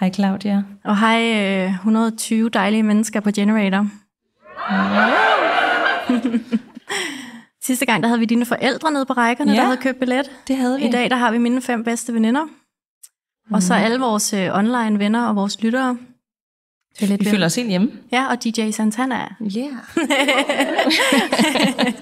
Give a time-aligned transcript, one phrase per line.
[0.00, 0.62] Hej Claudia.
[0.84, 1.22] Og hej
[1.66, 3.86] øh, 120 dejlige mennesker på Generator.
[7.66, 9.58] Sidste gang, der havde vi dine forældre nede på rækkerne, Ja.
[9.58, 10.30] der havde købt billet.
[10.48, 10.86] Det havde vi.
[10.86, 12.44] I dag, der har vi mine fem bedste veninder.
[12.44, 13.54] Mm.
[13.54, 15.98] Og så alle vores øh, online venner og vores lyttere.
[16.98, 17.92] Det er lidt Vi føler os helt hjemme.
[18.12, 19.28] Ja, og DJ Santana.
[19.56, 19.72] Yeah.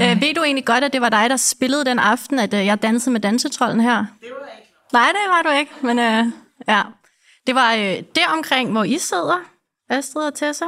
[0.00, 2.66] Øh, ved du egentlig godt, at det var dig, der spillede den aften, at øh,
[2.66, 3.96] jeg dansede med dansetrollen her?
[3.96, 4.72] Det var jeg ikke.
[4.92, 6.24] Nej, det var du ikke, men øh,
[6.68, 6.82] ja.
[7.46, 7.80] Det var øh,
[8.16, 9.40] der omkring, hvor I sidder,
[9.90, 10.64] Astrid og Tessa.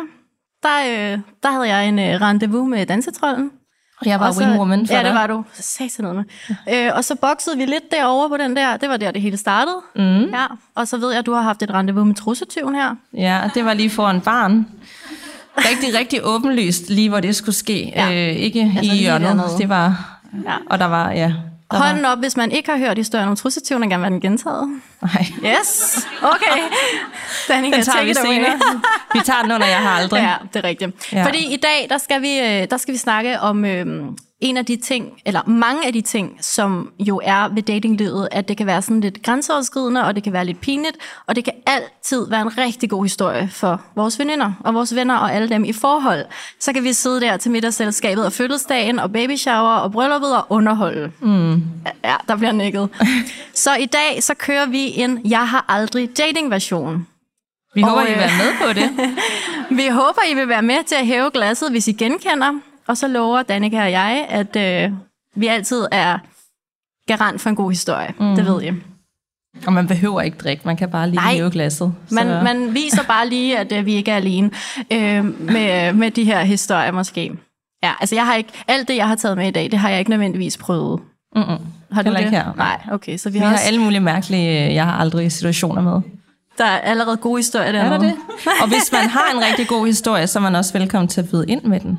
[0.63, 3.51] Der, øh, der havde jeg en øh, rendezvous med dansetrollen.
[4.01, 5.15] Og jeg var Og så- wingwoman for Ja, det dig.
[5.15, 5.45] var du.
[5.53, 6.17] Satan noget
[6.69, 6.87] med.
[6.87, 8.77] Øh, og så boksede vi lidt derovre på den der.
[8.77, 9.77] Det var der, det hele startede.
[9.97, 10.03] Mm.
[10.25, 10.47] Ja.
[10.75, 12.95] Og så ved jeg, at du har haft et rendezvous med trussetyven her.
[13.15, 14.67] Ja, det var lige foran barn.
[15.57, 17.93] Rigtig, rigtig åbenlyst, lige hvor det skulle ske.
[17.97, 18.09] Ja.
[18.09, 18.31] Ja.
[18.31, 19.43] Øh, ikke Altså, i hjørnet.
[19.59, 20.19] Det var...
[20.45, 20.57] Ja.
[20.71, 21.33] Og der var, ja...
[21.79, 24.81] Hånden op, hvis man ikke har hørt historien om trussetyven, og gerne have den gentaget.
[25.03, 26.61] nej, Yes, okay.
[27.49, 28.61] Danica, den tager vi senere.
[29.15, 30.21] vi tager den under, jeg har aldrig.
[30.23, 31.13] Ja, det er rigtigt.
[31.13, 31.19] Ja.
[31.19, 31.27] Ja.
[31.27, 33.87] Fordi i dag, der skal vi, øh, der skal vi snakke om øh,
[34.43, 38.49] en af de ting, eller mange af de ting, som jo er ved datinglivet, at
[38.49, 41.53] det kan være sådan lidt grænseoverskridende, og det kan være lidt pinligt, og det kan
[41.67, 45.65] altid være en rigtig god historie for vores veninder, og vores venner, og alle dem
[45.65, 46.25] i forhold.
[46.61, 50.47] Så kan vi sidde der til middagsselskabet og fødselsdagen, og baby shower, og brylluppet, og
[50.49, 51.13] underholde.
[51.21, 51.63] Mm.
[52.05, 52.89] Ja, der bliver nikket.
[53.55, 57.07] Så i dag, så kører vi en Jeg har aldrig dating-version.
[57.75, 59.11] Vi håber, Og, I vil være med på det.
[59.83, 62.53] Vi håber, I vil være med til at hæve glasset, hvis I genkender.
[62.87, 64.93] Og så lover Danika og jeg, at øh,
[65.37, 66.19] vi altid er
[67.09, 68.15] garant for en god historie.
[68.21, 68.35] Mm.
[68.37, 68.71] Det ved I.
[69.67, 71.35] Og man behøver ikke drikke, man kan bare lige Nej.
[71.35, 71.95] hæve glasset.
[72.11, 74.51] Man, man viser bare lige, at øh, vi ikke er alene
[74.93, 77.33] øh, med, med de her historier måske.
[77.83, 79.89] Ja, altså jeg har ikke, alt det, jeg har taget med i dag, det har
[79.89, 81.01] jeg ikke nødvendigvis prøvet.
[81.37, 81.47] Mm-mm.
[81.47, 82.27] Har du Heller det?
[82.27, 82.53] ikke her.
[82.57, 83.17] Nej, okay.
[83.17, 86.01] Så vi, Vi har, har også, alle mulige mærkelige, øh, jeg har aldrig situationer med.
[86.59, 87.95] der er allerede gode historier Er dernede.
[87.95, 88.15] der det?
[88.63, 91.29] Og hvis man har en rigtig god historie, så er man også velkommen til at
[91.31, 91.99] byde ind med den.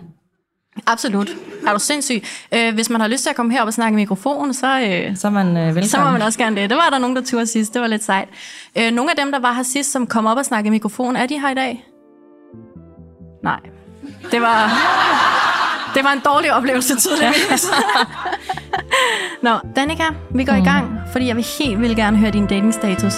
[0.85, 1.29] Absolut.
[1.67, 2.23] Er du sindssyg?
[2.53, 5.17] Øh, hvis man har lyst til at komme herop og snakke i mikrofonen, så, øh,
[5.17, 5.83] Så er man øh, velkommen.
[5.83, 6.69] Så må man også gerne det.
[6.69, 7.73] Det var der nogen, der turde sidst.
[7.73, 8.27] Det var lidt sejt.
[8.77, 11.15] Øh, nogle af dem, der var her sidst, som kom op og snakkede i mikrofon,
[11.15, 11.85] er de her i dag?
[13.43, 13.59] Nej.
[14.31, 14.71] Det var,
[15.95, 17.67] det var en dårlig oplevelse, tydeligvis.
[19.43, 20.03] Nå, Danika,
[20.35, 20.61] vi går mm.
[20.61, 23.13] i gang, fordi jeg vil helt vildt gerne høre din datingstatus.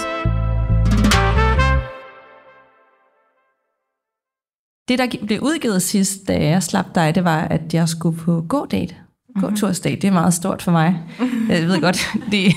[4.88, 8.44] Det, der blev udgivet sidst, da jeg slap dig, det var, at jeg skulle på
[8.48, 8.94] gå-date.
[9.40, 10.98] Gå-tursdate, det er meget stort for mig.
[11.48, 12.52] Jeg ved godt, det,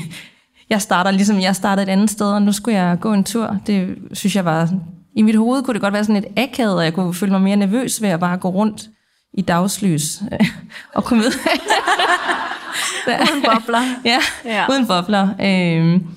[0.69, 3.57] jeg starter ligesom jeg startede et andet sted, og nu skulle jeg gå en tur.
[3.67, 4.69] Det synes jeg var...
[5.15, 7.41] I mit hoved kunne det godt være sådan lidt akavet, og jeg kunne føle mig
[7.41, 8.89] mere nervøs ved at bare gå rundt
[9.33, 10.21] i dagslys
[10.95, 11.31] og komme ud.
[13.07, 13.81] Uden bobler.
[14.05, 14.51] ja, Ja.
[14.55, 15.27] ja, uden bobler.
[15.41, 16.07] Øhm,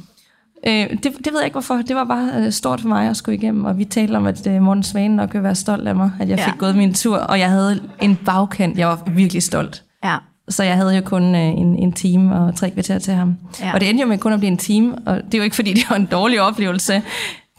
[0.67, 1.75] øh, det, det ved jeg ikke hvorfor.
[1.77, 4.47] Det var bare øh, stort for mig at skulle igennem, og vi talte om, at
[4.47, 6.47] øh, Morten Svane nok vil være stolt af mig, at jeg Ja.
[6.47, 8.79] fik gået min tur, og jeg havde en bagkant.
[8.79, 9.83] Jeg var virkelig stolt.
[10.05, 10.17] Ja.
[10.49, 13.37] Så jeg havde jo kun øh, en, en time og tre kvarter til ham.
[13.61, 13.75] Ja.
[13.75, 15.57] Og det endte jo med kun at blive en time, og det er jo ikke,
[15.57, 17.03] fordi det var en dårlig oplevelse.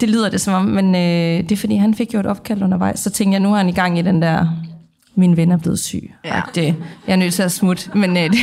[0.01, 2.63] Det lyder det som om, men øh, det er, fordi han fik jo et opkald
[2.63, 2.99] undervejs.
[2.99, 4.47] Så tænkte jeg, nu er han i gang i den der,
[5.15, 6.13] min ven er blevet syg.
[6.25, 6.41] Ja.
[6.55, 6.63] Det,
[7.07, 8.39] jeg er nødt til at smutte, men øh, det,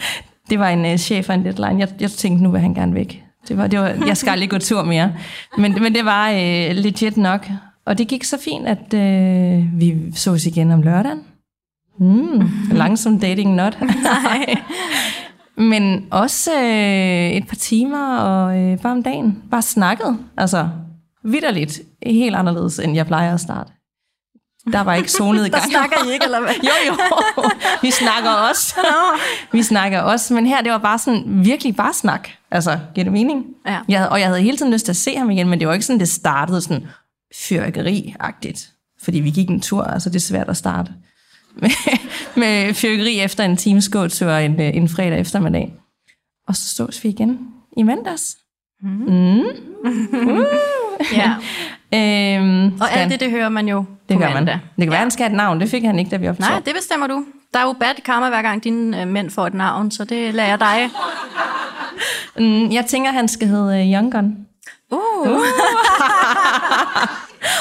[0.50, 1.78] det var en øh, chef af en deadline.
[1.80, 3.24] Jeg, jeg tænkte, nu vil han gerne væk.
[3.50, 5.12] Det var, det var, jeg skal aldrig gå tur mere.
[5.58, 7.46] Men, men det var øh, legit nok.
[7.86, 11.20] Og det gik så fint, at øh, vi sås igen om lørdagen.
[11.98, 13.78] Mm, langsom dating not.
[14.24, 14.54] Nej.
[15.56, 19.42] Men også øh, et par timer og øh, bare om dagen.
[19.50, 20.18] Bare snakket.
[20.36, 20.68] Altså,
[21.24, 21.80] vidderligt.
[22.06, 23.72] Helt anderledes, end jeg plejer at starte.
[24.72, 25.70] Der var ikke zonet i Der gang.
[25.70, 26.54] snakker I ikke, eller hvad?
[26.68, 26.94] Jo, jo.
[27.82, 28.74] Vi snakker også.
[29.52, 30.34] Vi snakker også.
[30.34, 32.28] Men her, det var bare sådan, virkelig bare snak.
[32.50, 33.44] Altså, giver det mening?
[33.66, 33.78] Ja.
[33.88, 35.68] Jeg, havde- og jeg havde hele tiden lyst til at se ham igen, men det
[35.68, 36.86] var ikke sådan, det startede sådan
[37.34, 38.70] fyrkeri-agtigt.
[39.04, 40.92] Fordi vi gik en tur, altså det er svært at starte.
[41.62, 41.70] Med,
[42.36, 45.74] med fyrkeri efter en times gåtur en, øh, en fredag eftermiddag.
[46.48, 47.38] Og så stås vi igen
[47.76, 48.36] i mandags.
[48.82, 49.42] Mm.
[51.12, 51.34] Ja.
[51.94, 54.34] Øhm, Og alt det, det hører man jo det gør man.
[54.34, 54.54] mandag.
[54.76, 55.60] Det kan være, han skal have et navn.
[55.60, 56.48] Det fik han ikke, da vi optog.
[56.48, 57.24] Nej, det bestemmer du.
[57.54, 60.34] Der er jo bad karma, hver gang dine øh, mænd får et navn, så det
[60.34, 60.90] lader jeg dig.
[62.38, 64.36] Mm, jeg tænker, han skal hedde uh, Young Gun.
[64.90, 64.98] Uh.
[65.28, 65.36] det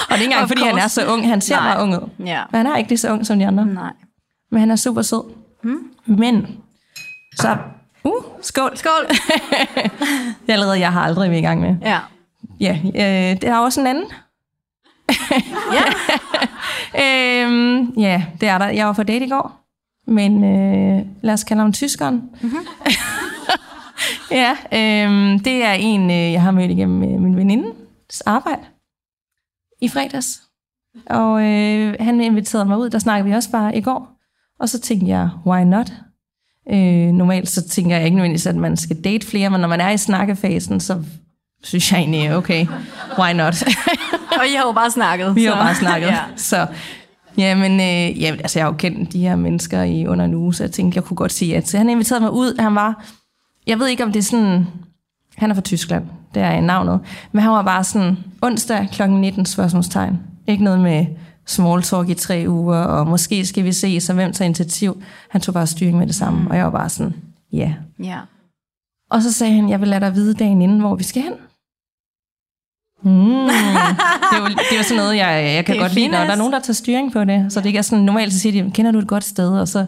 [0.10, 1.28] er ikke engang, fordi han er så ung.
[1.30, 1.64] Han ser Nej.
[1.64, 2.10] meget ung ud.
[2.26, 2.44] Ja.
[2.52, 3.66] Men han er ikke lige så ung som de andre.
[3.66, 3.94] Nej.
[4.52, 5.24] Men han er super sød.
[5.64, 5.80] Mm.
[6.06, 6.58] Men,
[7.38, 7.58] så...
[8.04, 8.78] Uh, skål.
[8.78, 9.08] Skål!
[10.46, 11.76] Det er allerede, jeg har aldrig været i gang med.
[11.82, 12.00] Ja.
[12.60, 14.06] Ja, øh, det er også en anden.
[15.74, 15.84] Ja.
[17.04, 18.68] Øhm, ja, det er der.
[18.68, 19.66] Jeg var på date i går,
[20.08, 22.22] men øh, lad os kalde ham tyskeren.
[22.42, 22.60] Mm-hmm.
[24.32, 28.62] ja, øh, det er en, øh, jeg har mødt igennem øh, min venindes arbejde
[29.82, 30.42] i fredags.
[31.10, 34.10] Og øh, han inviterede mig ud, der snakkede vi også bare i går.
[34.60, 35.92] Og så tænkte jeg, why not?
[36.72, 39.82] Øh, normalt så tænker jeg ikke nødvendigvis, at man skal date flere, men når man
[39.82, 41.04] er i snakkefasen, så
[41.64, 42.66] synes jeg egentlig, okay,
[43.20, 43.64] why not?
[44.40, 45.36] Og I har jo bare snakket.
[45.36, 46.08] Vi har så- jo bare snakket.
[46.08, 46.14] Ja.
[46.14, 46.24] ja.
[46.36, 46.68] Så,
[47.38, 50.54] jamen, øh, jamen, altså, jeg har jo kendt de her mennesker i under en uge,
[50.54, 52.58] så jeg tænkte, jeg kunne godt sige, at han inviterede mig ud.
[52.60, 53.06] Han var,
[53.68, 54.68] jeg ved ikke, om det er sådan,
[55.36, 57.00] han er fra Tyskland, det er navnet,
[57.32, 59.10] men han var bare sådan, onsdag kl.
[59.10, 60.20] 19 spørgsmålstegn.
[60.48, 61.06] Ikke noget med
[61.46, 65.02] small talk i tre uger, og måske skal vi se, så hvem tager initiativ.
[65.30, 67.14] Han tog bare styring med det samme, og jeg var bare sådan,
[67.54, 67.58] ja.
[67.58, 67.74] Yeah.
[68.08, 68.20] Ja.
[69.12, 71.34] Og så sagde han, jeg vil lade dig vide dagen inden, hvor vi skal hen.
[73.04, 73.48] Mm.
[74.30, 76.32] det, er jo, det er jo sådan noget, jeg, jeg kan godt lide, når der
[76.32, 77.54] er nogen, der tager styring på det.
[77.54, 79.60] Så det ikke er sådan, normalt så siger de, kender du et godt sted?
[79.60, 79.86] Og så,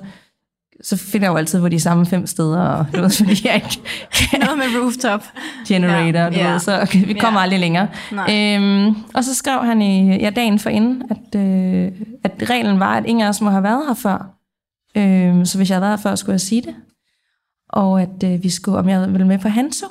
[0.83, 3.55] så finder jeg jo altid på de samme fem steder, og du ved, fordi jeg
[3.55, 3.79] ikke
[4.13, 5.23] kan Noget med rooftop.
[5.67, 6.51] generator, Ja, du ja.
[6.51, 7.43] ved, så okay, vi kommer Ja.
[7.43, 7.87] aldrig længere.
[8.11, 8.55] Nej.
[8.55, 11.91] Øhm, og så skrev han i ja, dagen for inden, at, øh,
[12.23, 14.29] at reglen var, at ingen af os må have været her før.
[14.97, 16.75] Øhm, så hvis jeg havde været her før, skulle jeg sige det.
[17.69, 19.85] Og at øh, vi skulle, om jeg ville med på Hanso.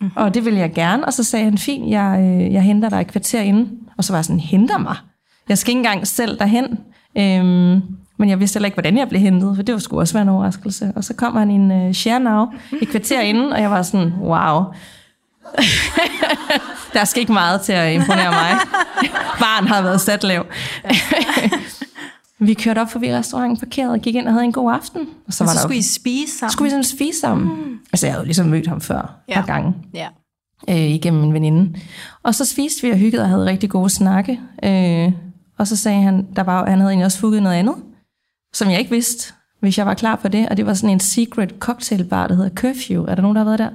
[0.00, 0.16] Mm-hmm.
[0.16, 1.04] Og det ville jeg gerne.
[1.04, 3.70] Og så sagde han, fint, jeg, øh, jeg henter dig et kvarter inden.
[3.98, 4.96] Og så var jeg sådan, henter mig?
[5.48, 6.78] Jeg skal ikke engang selv derhen.
[7.18, 7.82] Øhm,
[8.18, 10.22] men jeg vidste heller ikke, hvordan jeg blev hentet, for det var sgu også være
[10.22, 10.92] en overraskelse.
[10.96, 12.46] Og så kom han i en øh, share now
[12.82, 14.62] et kvarter inden, og jeg var sådan, wow.
[16.94, 18.50] Der skal ikke meget til at imponere mig.
[19.40, 20.46] Barn har været sat lav.
[22.38, 25.08] vi kørte op forbi restauranten, parkerede og gik ind og havde en god aften.
[25.26, 26.52] Og så, var så der skulle jo, I spise sammen.
[26.52, 27.46] skulle vi sådan spise sammen.
[27.48, 27.78] Mm.
[27.92, 29.34] Altså, jeg havde jo ligesom mødt ham før Ja.
[29.34, 30.06] par gange Ja.
[30.68, 31.74] øh, igennem min veninde.
[32.22, 34.40] Og så spiste vi og hyggede og havde rigtig gode snakke.
[34.64, 35.12] Øh,
[35.58, 37.74] og så sagde han, der var, han havde egentlig også fugget noget andet,
[38.54, 40.48] som jeg ikke vidste, hvis jeg var klar på det.
[40.48, 43.04] Og det var sådan en secret cocktailbar, der hedder Curfew.
[43.04, 43.68] Er der nogen, der har været der?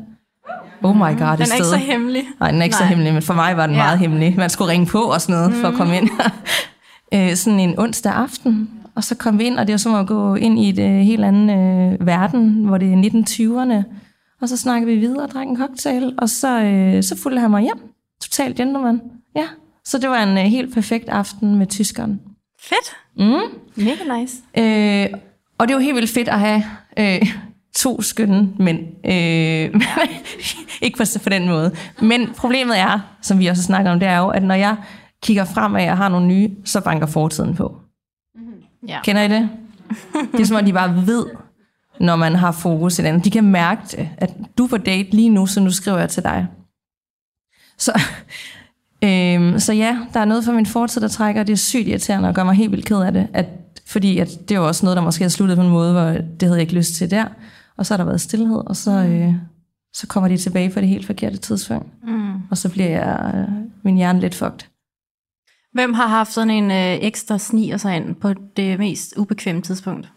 [0.84, 1.64] Oh my god, det Den er ikke sted.
[1.66, 2.24] så hemmelig.
[2.40, 2.82] Nej, den er ikke Nej.
[2.82, 3.82] så hemmelig, men for mig var den Ja.
[3.82, 3.88] ja.
[3.88, 4.34] meget hemmelig.
[4.38, 5.62] Man skulle ringe på og sådan noget, mm.
[5.62, 6.10] for at komme ind.
[7.14, 8.70] øh, sådan en onsdag aften.
[8.96, 11.00] Og så kom vi ind, og det var som at gå ind i et øh,
[11.00, 11.58] helt andet
[12.02, 13.84] øh, verden, hvor det er 1920'erne.
[14.42, 17.52] Og så snakkede vi videre og drak en cocktail, og så, øh, så fulgte han
[17.52, 17.80] mig hjem.
[18.22, 19.02] Total gentleman.
[19.36, 19.46] Ja,
[19.86, 22.20] så det var en øh, helt perfekt aften med tyskeren.
[22.62, 22.96] Fedt.
[23.20, 23.60] Mm.
[23.76, 24.38] Mega nice.
[24.58, 25.20] Øh,
[25.58, 26.64] og det er jo helt vildt fedt at have
[27.00, 27.34] øh,
[27.76, 28.80] to skønne mænd.
[29.06, 29.82] Øh,
[30.82, 31.76] ikke på, på den måde.
[32.02, 34.76] Men problemet er, som vi også snakker om, det er jo, at når jeg
[35.24, 37.76] kigger fremad og har nogle nye, så banker fortiden på.
[38.88, 39.02] Ja.
[39.04, 39.50] Kender I det?
[40.32, 41.26] Det er som om, de bare ved,
[42.00, 43.20] når man har fokus i den.
[43.20, 46.10] De kan mærke det, at du er på date lige nu, så nu skriver jeg
[46.10, 46.48] til dig.
[47.78, 48.02] Så,
[49.04, 51.88] øhm, så ja, der er noget for min fortid, der trækker, og det er sygt
[51.88, 53.28] irriterende og gør mig helt vildt ked af det.
[53.34, 53.46] At,
[53.88, 56.02] fordi at det er jo også noget, der måske har sluttet på en måde, hvor
[56.02, 57.26] det havde jeg ikke lyst til der.
[57.78, 59.34] Og så har der været stillhed, og så, øh,
[59.94, 61.88] så kommer de tilbage på det helt forkerte tidspunkt.
[62.08, 62.34] Mm.
[62.52, 64.60] Og så bliver jeg, øh, min hjerne lidt fucked.
[65.74, 70.10] Hvem har haft sådan en øh, ekstra sniger sig ind på det mest ubekvemme tidspunkt?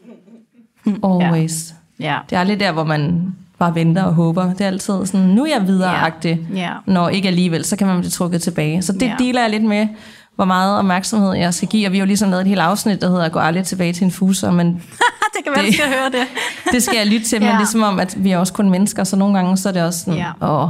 [0.86, 1.74] Always.
[2.00, 2.18] Ja.
[2.30, 4.44] Det er aldrig der, hvor man bare venter og håber.
[4.52, 6.40] Det er altid sådan, nu er jeg videre-agtig.
[6.54, 6.70] Ja.
[6.86, 8.82] Når ikke alligevel, så kan man blive trukket tilbage.
[8.82, 9.14] Så det Ja.
[9.18, 9.88] deler jeg lidt med,
[10.34, 11.88] hvor meget opmærksomhed jeg skal give.
[11.88, 14.04] Og vi har jo ligesom lavet et helt afsnit, der hedder Gå aldrig tilbage til
[14.04, 14.66] en fuser, men
[15.36, 16.26] det kan være, Det- skal høre det.
[16.74, 17.40] det skal jeg lytte til.
[17.40, 17.54] Men Ja.
[17.54, 19.72] det er som om, at vi er også kun mennesker, så nogle gange så er
[19.72, 20.62] det også sådan, Ja.
[20.62, 20.68] åh,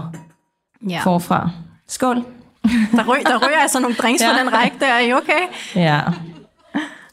[0.90, 1.00] Ja.
[1.04, 1.50] forfra.
[1.88, 2.16] Skål.
[2.96, 4.28] Der, ryger, der ryger altså nogle drinks ja.
[4.32, 4.86] På den række der.
[4.86, 5.42] Er I okay?
[5.76, 6.00] Ja.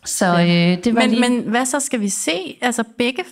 [0.06, 1.22] Så øh, det var Men, lige...
[1.30, 2.58] men hvad så skal vi se?
[2.62, 3.24] Altså begge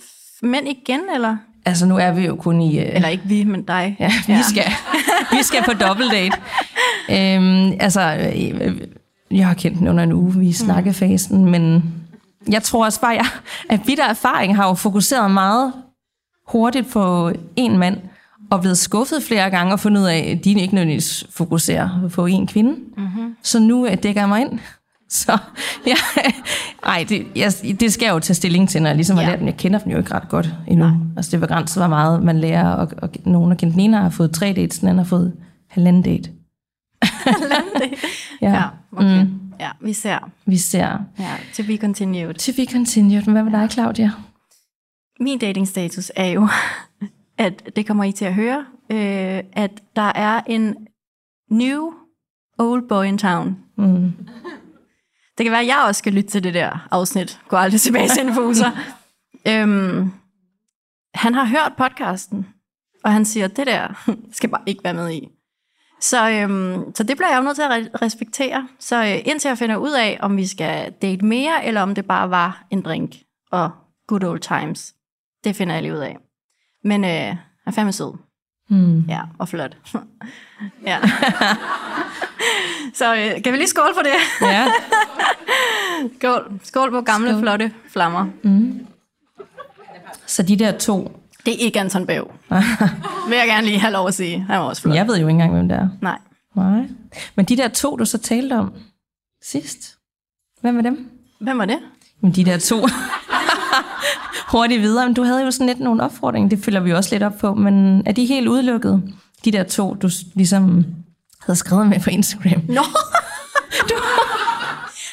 [0.42, 1.36] mænd igen, eller?
[1.68, 2.78] Altså nu er vi jo kun i...
[2.78, 3.96] Øh, Eller ikke vi, men dig.
[4.00, 4.42] Ja, vi, ja.
[4.42, 4.64] Skal,
[5.32, 6.36] vi skal på dobbeltdate.
[7.10, 8.80] øhm, altså, øh,
[9.30, 11.94] jeg har kendt den under en uge, vi er i snakkefasen, men
[12.48, 13.26] jeg tror også bare, jeg,
[13.70, 15.72] at vi der erfaring har jo fokuseret meget
[16.48, 17.96] hurtigt på en mand,
[18.50, 22.26] og blevet skuffet flere gange og fundet ud af, at de ikke nødvendigvis fokuserer på
[22.26, 22.70] en kvinde.
[22.96, 23.36] Mm-hmm.
[23.42, 24.58] Så nu øh, dækker jeg mig ind.
[25.20, 25.38] Så
[25.86, 25.94] ja,
[26.82, 29.30] ej, det, jeg, det skal jeg jo tage stilling til, når jeg ligesom har Ja.
[29.30, 29.46] lært dem.
[29.46, 30.86] Jeg kender dem jo ikke ret godt endnu.
[30.86, 30.96] Nej.
[31.16, 34.10] Altså det er begrænset, hvor meget man lærer, og, og nogen af den ene har
[34.10, 35.36] fået tre dates, den anden har fået
[35.68, 36.30] halvanden date.
[38.42, 38.50] ja.
[38.50, 39.22] Ja, okay.
[39.22, 39.40] Mm.
[39.60, 40.30] Ja, vi ser.
[40.46, 40.98] Vi ser.
[41.18, 42.34] Ja, to be continued.
[42.34, 43.22] To be continued.
[43.24, 44.10] Men hvad med dig, Claudia?
[45.20, 46.48] Min datingstatus er jo,
[47.38, 50.74] at det kommer I til at høre, øh, at der er en
[51.50, 51.90] new
[52.58, 53.56] Old Boy in Town.
[53.76, 54.12] Mm.
[55.38, 57.40] Det kan være, at jeg også skal lytte til det der afsnit.
[57.48, 58.70] Gå aldrig tilbage til infuser.
[59.48, 60.12] øhm,
[61.14, 62.48] han har hørt podcasten,
[63.04, 65.28] og han siger, det der skal bare ikke være med i.
[66.00, 68.68] Så, øhm, så det bliver jeg jo nødt til at re- respektere.
[68.78, 72.06] Så øh, indtil jeg finder ud af, om vi skal date mere, eller om det
[72.06, 73.14] bare var en drink
[73.50, 73.70] og
[74.06, 74.94] good old times.
[75.44, 76.16] Det finder jeg lige ud af.
[76.84, 78.27] Men øh, han er fandme sød.
[78.68, 79.04] Hmm.
[79.08, 79.76] Ja, og flot.
[80.86, 80.98] ja.
[82.94, 84.12] så øh, kan vi lige skåle for det?
[84.42, 84.66] Ja.
[86.18, 86.60] skål.
[86.62, 87.40] skål på gamle, skål.
[87.40, 88.26] flotte flammer.
[90.26, 92.32] Så de der to, Det er ikke Anton Bæv.
[93.28, 94.40] Vil jeg gerne lige have lov at sige.
[94.40, 94.94] Han var også flot.
[94.94, 95.88] jeg ved jo ikke engang, hvem det er.
[96.02, 96.18] Nej.
[96.56, 96.88] Nej.
[97.34, 98.72] Men de der to, du så talte om
[99.42, 99.96] sidst,
[100.60, 101.10] hvem er dem?
[101.40, 101.78] Hvem var det?
[102.20, 102.76] Men de der to.
[104.50, 105.06] Hurtigt videre.
[105.06, 107.54] Men du havde jo sådan lidt nogle opfordringer, det følger vi også lidt op på,
[107.54, 109.14] men er de helt udelukket?
[109.44, 110.84] De der to, du ligesom
[111.46, 112.62] havde skrevet med på Instagram.
[112.68, 112.82] Nå!
[113.88, 113.94] du...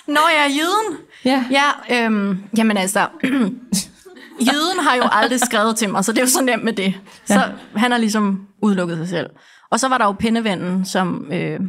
[0.08, 0.98] Nå, jeg er jyden.
[1.26, 1.46] Ja.
[1.52, 3.08] Ja, øhm, jamen altså,
[4.48, 6.94] jyden har jo aldrig skrevet til mig, så det er jo så nemt med det.
[7.26, 7.42] Så Ja.
[7.80, 9.30] han har ligesom udelukket sig selv.
[9.72, 11.60] Og så var der jo pindevennen, som øh,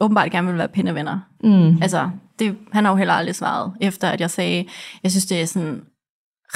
[0.00, 1.18] åbenbart gerne ville være pindevenner.
[1.44, 1.82] Mm.
[1.82, 4.64] Altså, det, han har jo heller aldrig svaret, efter at jeg sagde,
[5.02, 5.80] jeg synes, det er sådan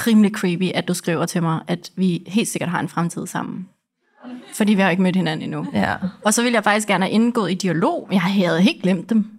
[0.07, 3.69] rimelig creepy, at du skriver til mig, at vi helt sikkert har en fremtid sammen.
[4.55, 5.67] Fordi vi har ikke mødt hinanden endnu.
[5.73, 5.97] Ja.
[6.25, 8.09] Og så ville jeg faktisk gerne have indgået i dialog.
[8.13, 9.31] Jeg havde helt glemt dem.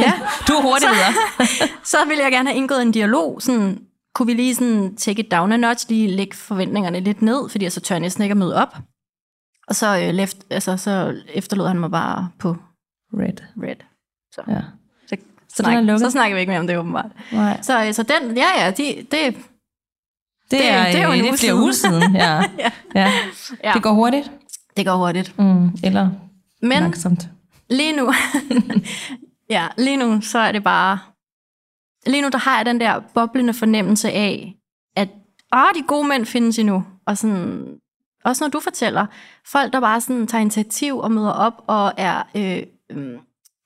[0.00, 0.12] Ja,
[0.48, 1.12] Du er hurtigt videre.
[1.92, 3.42] så ville jeg gerne have indgået en dialog.
[3.42, 3.78] Sådan,
[4.14, 7.70] kunne vi lige sådan take it down a notch, lige lægge forventningerne lidt ned, fordi
[7.70, 8.76] så tør jeg næsten ikke at møde op.
[9.68, 12.56] Og så, øh, left, altså, så efterlod han mig bare på
[13.12, 13.32] Red.
[13.62, 13.76] red.
[14.34, 14.60] Så, Ja.
[15.06, 15.16] så,
[15.48, 16.00] Så den er snak, lukket?
[16.00, 17.10] så snakker vi ikke mere om det åbenbart.
[17.32, 17.62] Nej.
[17.62, 19.36] Så, øh, så den, ja ja, de, det,
[20.50, 21.62] Det, Det- er, det er jo en det er uge flere siden.
[21.62, 22.14] uger siden.
[22.24, 22.42] Ja.
[22.58, 22.70] Ja.
[22.94, 23.12] ja.
[23.64, 24.30] ja, Det går hurtigt.
[24.76, 25.38] det går hurtigt.
[25.38, 25.70] Mm.
[25.84, 26.10] Eller
[26.62, 27.28] Men langsomt.
[27.70, 28.12] lige nu,
[29.50, 30.98] ja, lige nu, så er det bare,
[32.06, 34.54] lige nu, der har jeg den der boblende fornemmelse af,
[34.96, 35.08] at
[35.54, 36.84] åh, de gode mænd findes endnu.
[37.06, 37.66] Og sådan,
[38.24, 39.06] også når du fortæller,
[39.52, 43.18] folk, der bare sådan tager initiativ og møder op og er øh, øh,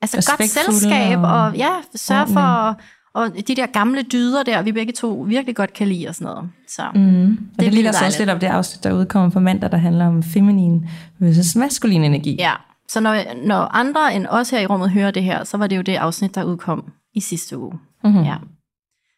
[0.03, 2.81] altså godt selskab og, og og ja, sørger for,
[3.15, 6.25] og de der gamle dyder der, vi begge to virkelig godt kan lide og sådan
[6.35, 6.51] noget.
[6.69, 7.25] Så Mm.
[7.33, 9.77] Og det, det ligger så også lidt op det afsnit, der udkommer på mandag, der
[9.77, 10.89] handler om feminin
[11.19, 12.37] versus maskulin energi.
[12.39, 12.53] ja,
[12.89, 15.77] så når, når andre end os her i rummet hører det her, så var det
[15.77, 17.73] jo det afsnit, der udkom i sidste uge.
[18.05, 18.23] Mm-hmm.
[18.23, 18.35] Ja.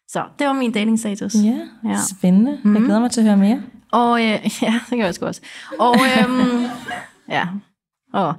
[0.07, 1.35] Så det var min dating status.
[1.35, 1.59] Ja,
[1.89, 1.97] Ja.
[2.17, 2.51] spændende.
[2.51, 2.75] Mm-hmm.
[2.75, 3.61] Jeg glæder mig til at høre mere.
[3.91, 4.27] Og øh,
[4.61, 5.41] ja, det kan jeg sgu også.
[5.79, 6.65] Og øhm,
[7.37, 7.47] ja.
[8.13, 8.35] Og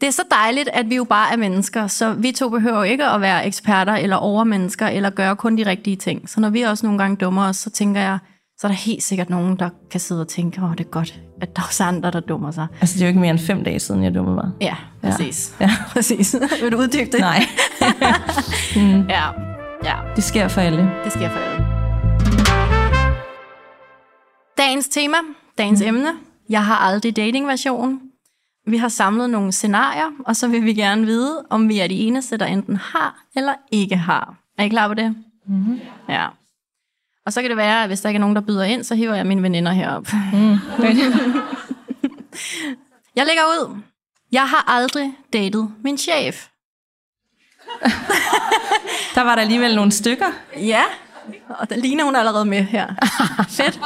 [0.00, 3.04] det er så dejligt, at vi jo bare er mennesker, så vi to behøver ikke
[3.04, 6.28] at være eksperter eller overmennesker, eller gøre kun de rigtige ting.
[6.28, 8.18] Så når vi også nogle gange dummer os, så tænker jeg,
[8.58, 11.20] så er der helt sikkert nogen, der kan sidde og tænke, åh, det er godt,
[11.42, 12.66] at der er også andre, der dummer sig.
[12.80, 14.50] Altså, det er jo ikke mere end fem dage siden, jeg dummede mig.
[14.60, 15.54] Ja, præcis.
[15.60, 15.70] Ja.
[15.94, 16.36] præcis.
[16.62, 17.20] Vil du uddybe det?
[17.20, 17.42] Nej,
[19.08, 19.24] Ja,
[19.84, 19.94] ja.
[20.16, 20.90] det sker for alle.
[21.04, 21.66] Det sker for alle.
[24.58, 25.16] Dagens tema,
[25.58, 25.88] dagens mm.
[25.88, 26.08] emne.
[26.48, 28.09] Jeg har aldrig dating-version.
[28.70, 31.94] Vi har samlet nogle scenarier, og så vil vi gerne vide, om vi er de
[31.94, 34.34] eneste, der enten har eller ikke har.
[34.58, 35.16] Er I klar på det?
[35.46, 35.80] Mm-hmm.
[36.08, 36.26] Ja.
[37.26, 38.94] Og så kan det være, at hvis der ikke er nogen, der byder ind, så
[38.94, 40.06] hiver jeg mine veninder herop.
[40.32, 40.38] Mm.
[43.16, 43.80] jeg lægger ud.
[44.32, 46.46] Jeg har aldrig datet min chef.
[49.14, 50.26] Der var der alligevel nogle stykker.
[50.56, 50.82] Ja,
[51.48, 52.94] og der ligner hun allerede med her.
[53.48, 53.80] Fedt.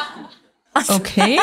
[1.01, 1.39] Okay.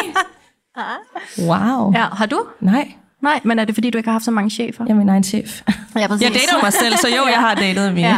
[1.39, 1.93] Wow.
[1.93, 2.45] Ja, har du?
[2.59, 4.85] Nej, Nej, men er det fordi, du ikke har haft så mange chefer?
[4.87, 5.61] jeg er min egen chef.
[5.95, 6.23] Ja, præcis.
[6.23, 8.07] Jeg dater mig selv, så jo, jeg har datet mine.
[8.07, 8.17] Ja.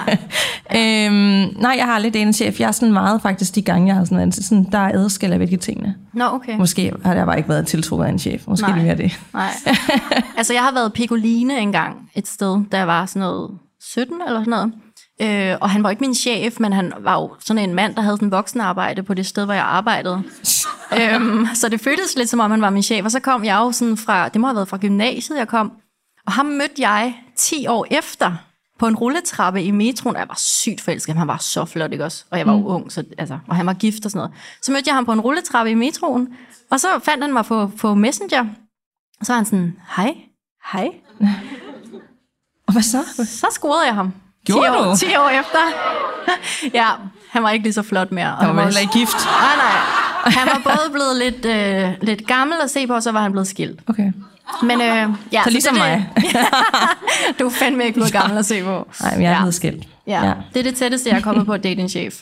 [1.08, 2.60] øhm, nej, jeg har datet en chef.
[2.60, 5.32] Jeg er sådan meget faktisk de gange, jeg har sådan, været sådan der er adskil
[5.32, 5.96] af hvilke tingene.
[6.14, 6.58] Nå, okay.
[6.58, 8.48] Måske har jeg bare ikke været tiltrukket af en chef.
[8.48, 8.76] Måske Nej.
[8.78, 9.20] det mere det.
[9.34, 9.50] Nej.
[10.38, 14.40] altså, jeg har været pikoline engang et sted, da jeg var sådan noget 17 eller
[14.40, 14.74] sådan noget.
[15.22, 18.02] Øh, og han var ikke min chef, men han var jo sådan en mand, der
[18.02, 20.24] havde sådan voksenarbejde på det sted, hvor jeg arbejdede.
[21.00, 23.06] øhm, så det føltes lidt som om, han var min chef.
[23.06, 25.72] Og så kom jeg jo sådan fra, det må have været fra gymnasiet, jeg kom.
[26.26, 28.36] Og ham mødte jeg 10 år efter
[28.80, 30.16] på en rulletrappe i metroen.
[30.16, 31.16] Jeg var sygt forelsket.
[31.16, 32.26] Han var så flot, ikke også?
[32.32, 34.32] Og jeg var jo ung, så, altså, og han var gift og sådan noget.
[34.62, 36.34] Så mødte jeg ham på en rulletrappe i metroen,
[36.72, 38.46] og så fandt han mig på, på Messenger.
[39.20, 40.16] Og så var han sådan, hej,
[40.72, 40.90] hej.
[42.68, 43.04] Og hvad så?
[43.26, 44.14] Så scorede jeg ham.
[44.46, 44.98] Gjorde 10 år, du?
[44.98, 45.60] 10 år efter.
[46.80, 46.88] ja,
[47.30, 48.32] han var ikke lige så flot mere.
[48.32, 49.16] Og Han var var heller ikke gift.
[49.26, 50.32] Nej, nej.
[50.32, 53.32] Han var både blevet lidt, øh, lidt gammel at se på, og så var han
[53.32, 53.80] blevet skilt.
[53.90, 54.12] Okay.
[54.64, 56.10] Men øh, ja, Så ligesom det, mig.
[57.40, 58.88] Du er fandme ikke blevet gammel at se på.
[59.02, 59.40] Nej, men jeg er Ja.
[59.40, 59.88] blevet skilt.
[60.08, 60.26] Ja.
[60.26, 62.22] ja, det er det tætteste, jeg er kommet på at date en chef.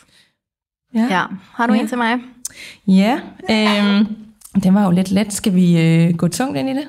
[0.95, 1.23] Ja.
[1.53, 1.79] Har du Ja.
[1.79, 2.19] en til mig?
[2.87, 4.07] Ja, øhm,
[4.63, 5.33] det var jo lidt let.
[5.33, 6.87] Skal vi øh, gå tungt ind i det?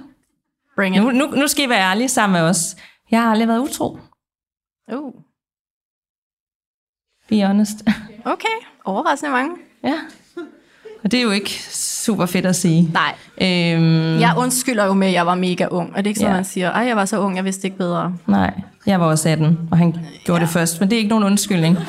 [0.77, 1.03] Bring it.
[1.03, 2.77] Nu, nu, nu skal I være ærlige sammen med os.
[3.11, 3.99] Jeg har aldrig været utro.
[4.93, 5.13] Uh,
[7.29, 7.83] Be honest.
[8.25, 9.57] okay, overraskende mange.
[9.85, 9.95] ja.
[11.05, 12.91] Og det er jo ikke super fedt at sige.
[12.93, 15.91] Nej, Øhm, jeg undskylder jo med, at jeg var mega ung.
[15.91, 16.37] Og det er ikke sådan, Ja.
[16.37, 18.15] man siger, ej, jeg var så ung, jeg vidste ikke bedre.
[18.27, 19.93] Nej, jeg var også 18, og han
[20.25, 20.47] gjorde ja.
[20.47, 21.79] det først, men det er ikke nogen undskyldning.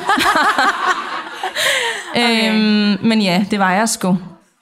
[2.14, 2.54] okay.
[2.54, 4.18] øhm, men ja, det var jeg sgu.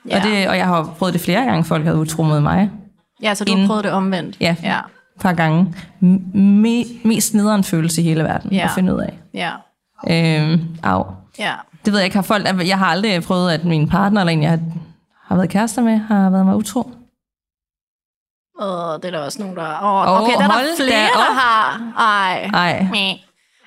[0.08, 0.16] Ja.
[0.16, 2.70] Og, det, og jeg har prøvet det flere gange, folk havde utro mod mig.
[3.22, 4.36] Ja, så du har Inden- prøvet det omvendt.
[4.40, 4.80] Ja, Ja,
[5.20, 5.74] par gange.
[6.02, 8.64] Me- mest nederen følelse i hele verden Ja.
[8.64, 9.18] at finde ud af.
[9.34, 9.50] ja,
[10.10, 11.04] Øhm, au.
[11.38, 11.52] ja.
[11.84, 14.42] Det ved jeg ikke, har folk, jeg har aldrig prøvet, at min partner, eller en,
[14.42, 14.60] jeg
[15.26, 16.80] har, været kærester med, har været mig utro.
[18.60, 19.82] Åh, det er der også nogen, der...
[19.82, 21.80] Åh, Åh, okay, der er der flere, der har...
[21.98, 22.50] Ej.
[22.54, 23.18] Ej.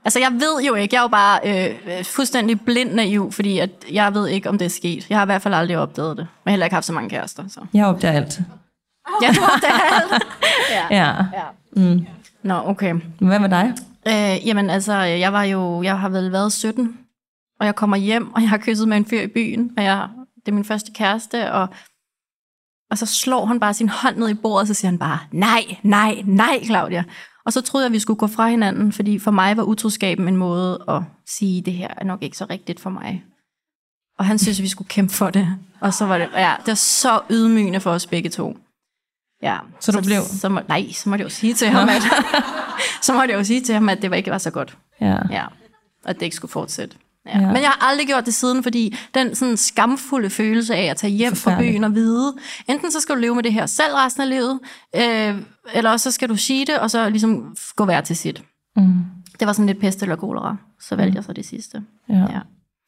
[0.06, 0.96] Altså, jeg ved jo ikke.
[0.96, 4.58] Jeg er jo bare øh, øh, fuldstændig blind naiv, fordi at jeg ved ikke, om
[4.58, 5.10] det er sket.
[5.10, 6.22] Jeg har i hvert fald aldrig opdaget det.
[6.24, 7.60] Jeg har heller ikke haft så mange kærester, så...
[7.74, 8.40] Jeg opdager alt.
[9.22, 9.40] Ja, det
[9.92, 10.24] alt.
[10.92, 10.96] ja.
[10.98, 11.16] Ja.
[11.34, 11.46] ja.
[11.76, 12.06] Mm.
[12.44, 12.96] Nå, okay.
[13.20, 13.74] Hvad med dig?
[14.08, 15.84] Øh, jamen, altså, jeg var jo...
[15.84, 16.98] Jeg har vel været 17,
[17.60, 20.10] og jeg kommer hjem, og jeg har kysset med en fyr i byen, og jeg,
[20.36, 21.68] det er min første kæreste, og,
[22.92, 25.20] og så slår han bare sin hånd ned i bordet, og så siger han bare,
[25.32, 27.04] nej, nej, nej, Claudia.
[27.46, 30.28] Og så troede jeg, at vi skulle gå fra hinanden, fordi for mig var utroskaben
[30.28, 33.24] en måde at sige, det her er nok ikke så rigtigt for mig.
[34.20, 35.48] Og han synes, vi skulle kæmpe for det.
[35.80, 38.58] Og så var det, ja, det var så ydmygende for os begge to.
[39.44, 39.58] Ja.
[39.80, 42.02] Så du blev- Så må, nej, så måtte jeg jo sige til ham, at,
[43.06, 44.78] så måtte jeg jo sige til ham, at det var ikke var så godt.
[45.02, 45.18] Ja.
[45.32, 45.46] Ja,
[46.06, 46.96] at det ikke skulle fortsætte.
[47.26, 47.40] Ja.
[47.40, 47.48] Ja.
[47.48, 51.12] Men jeg har aldrig gjort det siden, fordi den sådan skamfulde følelse af at tage
[51.14, 52.34] hjem fra byen og vide,
[52.68, 54.60] enten så skal du leve med det her selv resten af livet,
[54.96, 55.42] øh,
[55.74, 58.44] eller også så skal du sige det, og så ligesom gå hver til sit.
[58.76, 58.94] Mm.
[59.40, 60.56] Det var sådan lidt pest eller kolera.
[60.82, 61.84] Så valgte jeg så det sidste.
[62.10, 62.16] Ja.
[62.16, 62.40] Ja.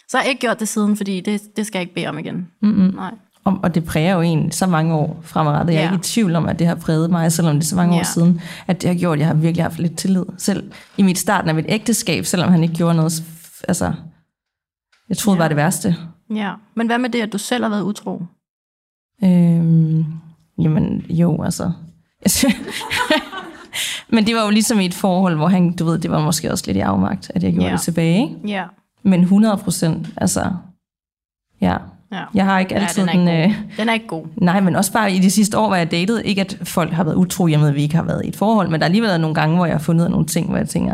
[0.10, 2.18] Så har jeg ikke gjort det siden, fordi det, det skal jeg ikke bede om
[2.20, 2.48] igen.
[2.62, 2.94] Mm-mm.
[2.96, 3.12] Nej.
[3.48, 5.74] Og, og det præger jo en så mange år fremadrettet.
[5.74, 5.92] Jeg er Ja.
[5.92, 8.00] ikke i tvivl om, at det har præget mig, selvom det er så mange Ja.
[8.00, 10.24] år siden, at det har gjort, at jeg har virkelig haft lidt tillid.
[10.38, 13.24] Selv i mit starten af mit ægteskab, selvom han ikke gjorde noget,
[13.68, 13.94] altså,
[15.10, 15.42] jeg troede Ja.
[15.42, 15.96] bare det værste.
[16.36, 16.54] Ja.
[16.76, 18.22] Men hvad med det, at du selv har været utro?
[19.24, 20.06] Øhm,
[20.62, 21.72] jamen, jo, altså.
[24.10, 26.52] Men det var jo ligesom i et forhold, hvor han, du ved, det var måske
[26.52, 27.74] også lidt i afmagt, at jeg gjorde Ja.
[27.74, 28.36] det tilbage, ikke?
[28.48, 28.66] Ja.
[29.04, 30.52] Men 100 procent, altså,
[31.62, 31.78] ja.
[32.12, 32.24] Ja.
[32.34, 33.28] Jeg har ikke Ja, altid den er den...
[33.28, 33.78] ikke Øh, god.
[33.78, 34.26] Den er ikke god.
[34.38, 36.26] Nej, men også bare i de sidste år, hvor jeg datede.
[36.26, 38.36] Ikke at folk har været utro, jeg med, at vi ikke har været i et
[38.36, 40.58] forhold, men der har alligevel været nogle gange, hvor jeg har fundet nogle ting, hvor
[40.58, 40.94] jeg tænker,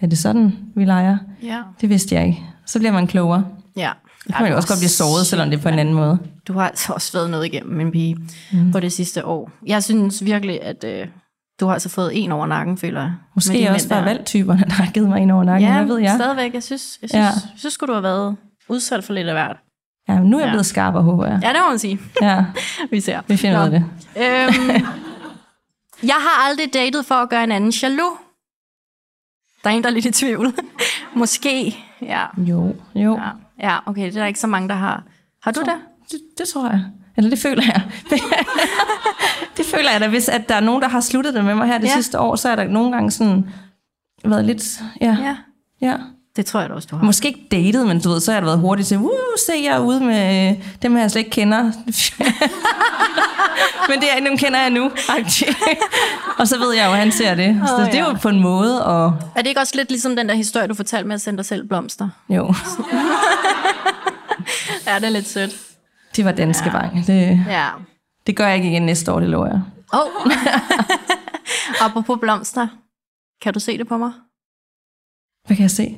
[0.00, 1.18] er det sådan, vi leger?
[1.42, 1.62] Ja.
[1.80, 2.42] Det vidste jeg ikke.
[2.66, 3.44] Så bliver man klogere.
[3.76, 3.90] Ja.
[4.26, 6.18] Så kan man jo også godt blive såret, selvom det er på en anden måde.
[6.48, 8.16] Du har altså også været noget igennem, min pige,
[8.52, 8.72] mm.
[8.72, 9.50] på det sidste år.
[9.66, 11.06] Jeg synes virkelig, at øh,
[11.60, 13.12] du har altså fået en over nakken, føler jeg.
[13.34, 15.68] Måske de også bare valgtyperne, der har givet mig en over nakken.
[15.68, 16.14] Ja, Hvad ved jeg?
[16.20, 16.54] stadigvæk.
[16.54, 17.18] Jeg synes, jeg synes, Ja.
[17.18, 17.24] ja.
[17.24, 18.36] jeg synes skulle du have været
[18.68, 19.56] udsat for lidt af hvert.
[20.08, 20.52] Ja, nu er jeg Ja.
[20.52, 21.38] blevet skarpere, håber jeg.
[21.42, 22.00] Ja, det må man sige.
[22.22, 22.44] Ja,
[22.90, 23.20] Vi ser.
[23.28, 23.84] vi finder ud af det.
[24.16, 24.86] Øhm,
[26.10, 28.18] jeg har aldrig datet for at gøre en anden jaloux.
[29.64, 30.54] Der er en, der er lidt i tvivl.
[31.16, 31.76] Måske.
[32.02, 32.24] Ja.
[32.38, 33.18] Jo, jo.
[33.18, 33.30] ja.
[33.68, 34.06] Ja, okay.
[34.06, 35.02] Det er der ikke så mange, der har.
[35.42, 35.74] Har du det?
[36.10, 36.84] Det, det tror jeg.
[37.16, 37.82] Eller det føler jeg.
[39.56, 41.66] det føler jeg da, hvis at der er nogen, der har sluttet det med mig
[41.66, 41.92] her det ja.
[41.94, 43.48] sidste år, så er der nogle gange sådan
[44.24, 44.80] været lidt...
[45.00, 45.36] Ja, Ja.
[45.80, 45.96] ja.
[46.36, 47.04] Det tror jeg da også, du har.
[47.04, 49.10] Måske ikke datet, men du ved, så har jeg været hurtigt til, uh,
[49.46, 51.62] se, jeg er ude med dem, jeg slet ikke kender.
[53.88, 54.84] men det er, dem kender jeg nu.
[56.38, 57.62] og så ved jeg jo, at han ser det.
[57.66, 58.08] Så Åh, det er ja.
[58.10, 60.74] jo på en måde, og Er det ikke også lidt ligesom den der historie, du
[60.74, 62.08] fortalte med at sende dig selv blomster?
[62.28, 62.46] jo,
[64.86, 65.56] Ja, det er lidt sødt.
[66.16, 66.72] det var danske ja.
[66.78, 67.06] vang.
[67.06, 67.68] Det, Ja.
[68.26, 69.60] det gør jeg ikke igen næste år, det lover jeg.
[69.92, 70.32] Oh.
[71.80, 72.66] Apropos blomster.
[73.42, 74.12] Kan du se det på mig?
[75.46, 75.96] Hvad kan jeg se?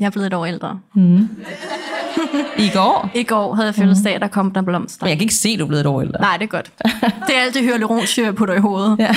[0.00, 0.80] Jeg er blevet et år ældre.
[0.94, 1.18] Mm.
[2.66, 3.10] I går?
[3.14, 5.04] I går havde jeg fødselsdag, der kom der blomster.
[5.06, 6.20] Men jeg kan ikke se, at du er blevet et år ældre.
[6.20, 6.72] Nej, det er godt.
[7.26, 8.98] Det er alt det hyaluronsyre, jeg putter i hovedet.
[8.98, 9.14] Ja.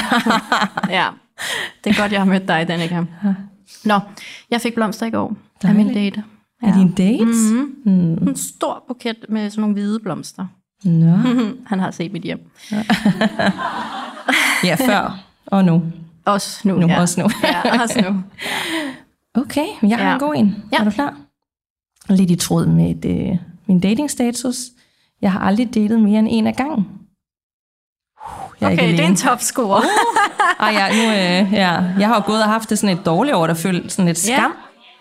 [0.99, 1.07] ja.
[1.83, 3.03] Det er godt, jeg har mødt dig, Danika.
[3.85, 3.99] Nå,
[4.51, 6.15] jeg fik blomster i går af min Dejligt.
[6.15, 6.23] date.
[6.63, 7.25] Er din date?
[7.25, 7.75] Mhm.
[7.85, 8.27] Mm.
[8.27, 10.45] En stor buket med sådan nogle hvide blomster.
[10.83, 11.15] Nå.
[11.67, 12.39] Han har set mit hjem.
[14.63, 15.83] Ja, før og nu.
[16.25, 16.75] Også nu.
[16.79, 17.01] Nu, ja.
[17.01, 17.29] også nu.
[17.43, 18.23] ja, også nu.
[19.35, 20.13] Okay, jeg har Ja.
[20.13, 20.55] en god en.
[20.71, 20.77] Ja.
[20.77, 21.15] Er du klar?
[22.09, 24.55] Lidt i tråd med det, min datingstatus.
[25.21, 26.75] Jeg har aldrig datet mere end en af gangen.
[26.77, 29.81] Uh, Jeg er Okay, det er en topscore.
[30.59, 31.01] Ej, ja, nu,
[31.47, 31.71] øh, ja.
[31.99, 34.27] Jeg har jo gået og haft det sådan et dårligt år, der følte sådan lidt
[34.29, 34.37] Ja.
[34.37, 34.53] skam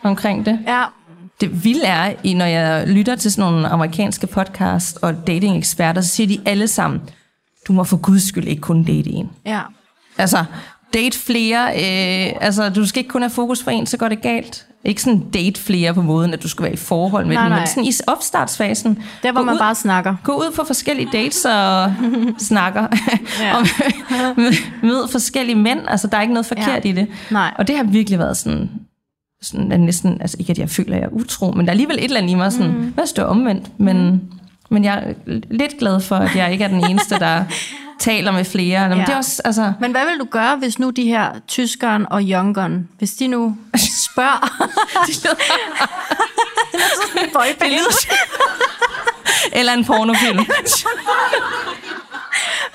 [0.03, 0.61] omkring det.
[0.67, 0.85] ja.
[1.41, 6.09] Det vilde er, i- når jeg lytter til sådan nogle amerikanske podcast og dating-eksperter, så
[6.09, 7.01] siger de alle sammen,
[7.69, 9.31] du må for guds skyld ikke kun date en.
[9.47, 9.61] ja.
[10.19, 10.45] Altså,
[10.95, 11.67] date flere.
[11.69, 14.67] Øh, altså, du skal ikke kun have fokus på en, så går det galt.
[14.85, 17.51] Ikke sådan date flere på måden, at du skal være i forhold med Nej, dem,
[17.51, 17.59] nej.
[17.61, 19.03] men sådan i opstartsfasen.
[19.23, 20.15] Der, hvor man ud, bare snakker.
[20.25, 21.93] Gå ud på forskellige dates og
[22.49, 22.83] snakker.
[23.55, 23.67] Og
[24.37, 25.81] mød, mød forskellige mænd.
[25.89, 26.91] Altså, der er ikke noget forkert Ja.
[26.91, 27.07] i det.
[27.31, 27.55] Nej.
[27.59, 28.71] Og det har virkelig været sådan
[29.43, 31.71] sådan, er næsten, altså ikke at jeg føler, at jeg er utro, men der er
[31.73, 32.93] alligevel et eller andet i mig sådan, mm.
[32.95, 33.81] hvad står omvendt?
[33.81, 34.21] Men, mm.
[34.71, 35.13] men jeg er
[35.51, 37.45] lidt glad for, at jeg ikke er den eneste, der
[37.99, 38.89] taler med flere.
[38.89, 39.05] Men Ja.
[39.05, 42.23] det er også, altså, Men hvad vil du gøre, hvis nu de her tyskeren og
[42.23, 43.57] youngeren, hvis de nu
[44.07, 44.69] spørger...
[47.61, 48.15] det lyder
[49.53, 50.37] eller en pornofilm.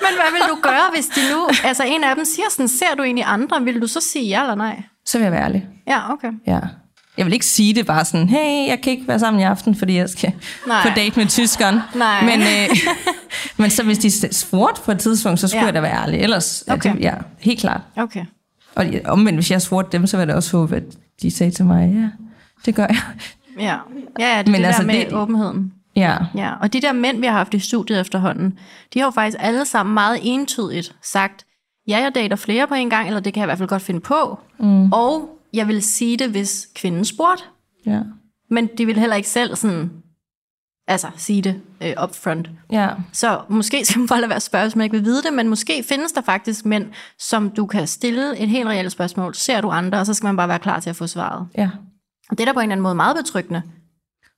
[0.00, 1.48] Men hvad vil du gøre, hvis de nu...
[1.64, 3.62] Altså en af dem siger sådan, ser du egentlig andre?
[3.62, 4.82] Vil du så sige ja eller nej?
[5.06, 5.66] Så vil jeg være ærlig.
[5.86, 6.28] Ja, okay.
[6.46, 6.58] Ja.
[7.18, 9.76] Jeg vil ikke sige det bare sådan, hey, jeg kan ikke være sammen i aften,
[9.76, 10.32] fordi jeg skal
[10.66, 10.82] Nej.
[10.82, 11.78] på date med tyskeren.
[11.94, 12.24] Nej.
[12.24, 12.76] Men, øh,
[13.56, 15.66] men så hvis de spurgte på et tidspunkt, så skulle Ja.
[15.66, 16.20] jeg da være ærlig.
[16.20, 16.74] Ellers, Okay.
[16.76, 16.92] okay.
[16.94, 17.80] det, ja, helt klart.
[17.96, 18.24] Okay.
[18.74, 20.82] Og omvendt, hvis jeg spurgte dem, så vil jeg da også håbe, at
[21.22, 22.08] de sagde til mig, ja,
[22.66, 22.96] det gør jeg.
[23.60, 23.76] Ja,
[24.18, 25.72] ja, ja det er Men det altså, der med det- åbenheden.
[25.96, 28.58] Ja, Ja, og de der mænd, vi har haft i studiet efterhånden,
[28.94, 31.44] de har jo faktisk alle sammen meget entydigt sagt,
[31.88, 33.82] ja, jeg dater flere på en gang, eller det kan jeg i hvert fald godt
[33.82, 34.38] finde på.
[34.60, 34.92] Mm.
[34.92, 37.44] Og jeg vil sige det, hvis kvinden spurgte.
[37.86, 38.00] ja,
[38.50, 39.90] Men de vil heller ikke selv sådan,
[40.88, 42.50] altså sige det øh, upfront.
[42.72, 42.88] ja.
[43.12, 45.48] Så måske skal man bare lade være spørge, hvis man ikke vil vide det, men
[45.48, 46.86] måske findes der faktisk mænd,
[47.18, 49.34] som du kan stille et helt reelt spørgsmål.
[49.34, 49.98] Ser du andre?
[49.98, 51.46] Og så skal man bare være klar til at få svaret.
[51.58, 51.70] ja.
[52.30, 53.62] Og det er da på en eller anden måde meget betryggende,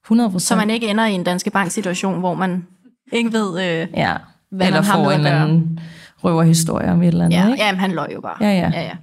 [0.04, 0.48] 100 procent.
[0.48, 2.66] så man ikke ender i en Danske Bank-situation, hvor man
[3.12, 3.61] ikke ved...
[3.61, 4.16] Øh, Ja,
[4.50, 5.80] Hvad eller man har får med en eller anden
[6.24, 7.64] røverhistorie om et eller andet, ja, ikke?
[7.64, 8.37] ja, men han løg jo bare.
[8.40, 8.70] Ja, ja.
[8.74, 8.96] ja, ja.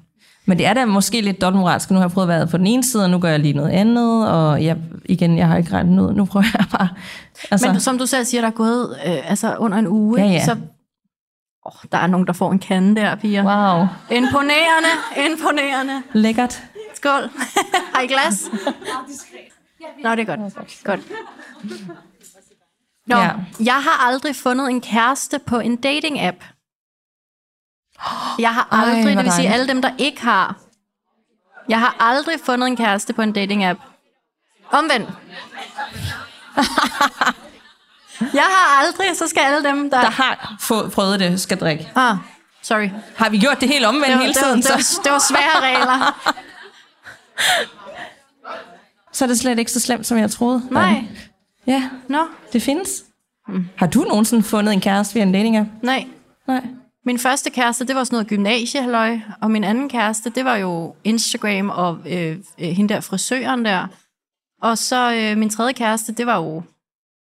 [0.46, 1.92] Men det er da måske lidt dobbeltmoralsk.
[1.92, 3.54] Nu har jeg prøvet at være på den ene side, og nu gør jeg lige
[3.54, 6.14] noget andet, og jeg, igen, jeg har ikke regnet ud.
[6.14, 6.90] Nu prøver jeg bare...
[7.52, 10.28] Altså, Men som du selv siger, der er gået øh, altså under en uge, Ja,
[10.32, 10.46] ja.
[10.46, 10.52] så
[11.66, 13.44] oh, der er nogen, der får en kande der, piger.
[13.44, 14.90] wow, Imponerende,
[15.32, 16.02] imponerende.
[16.14, 16.64] lækkert.
[16.96, 17.30] Skål.
[17.94, 18.50] Har I glas?
[20.04, 20.40] Nå, det er godt.
[20.84, 21.00] godt.
[23.08, 23.30] Nå, ja.
[23.60, 26.53] jeg har aldrig fundet en kæreste på en dating-app.
[28.40, 30.56] Jeg har Ej, aldrig, hvor det vil sige alle dem, der ikke har.
[31.70, 33.80] Jeg har aldrig fundet en kæreste på en dating-app.
[34.72, 35.10] Omvendt.
[38.34, 40.02] jeg har aldrig, så skal alle dem, der...
[40.02, 41.92] Der har få, prøvet det, skal drikke.
[41.96, 42.16] Ah,
[42.62, 42.90] sorry.
[43.18, 45.02] Har vi gjort det helt omvendt Det var, hele det, var, tiden, det, var, så,
[45.04, 46.32] det var svære regler.
[49.14, 50.68] så er det slet ikke så slemt, som jeg troede.
[50.72, 51.04] Nej.
[51.68, 52.90] Ja, Nå, det findes.
[53.78, 55.70] Har du nogensinde fundet en kæreste via en dating app?
[55.82, 56.08] nej.
[56.48, 56.62] Nej.
[57.06, 60.96] Min første kæreste, det var sådan noget gymnasiehalløj, og min anden kæreste, det var jo
[61.04, 63.88] Instagram og øh, øh, hende der frisøren der.
[64.62, 66.64] Og så øh, min tredje kæreste, det var jo,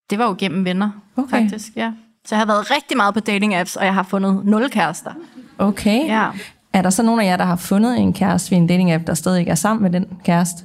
[0.10, 1.30] det var jo gennem venner, Okay.
[1.30, 1.72] faktisk.
[1.76, 1.92] Ja.
[2.26, 5.12] Så jeg har været rigtig meget på dating apps, og jeg har fundet nul kærester.
[5.58, 6.06] Okay.
[6.08, 6.28] Ja.
[6.74, 9.08] Er der så nogen af jer, der har fundet en kæreste via en dating app,
[9.08, 10.64] der stadig ikke er sammen med den kæreste?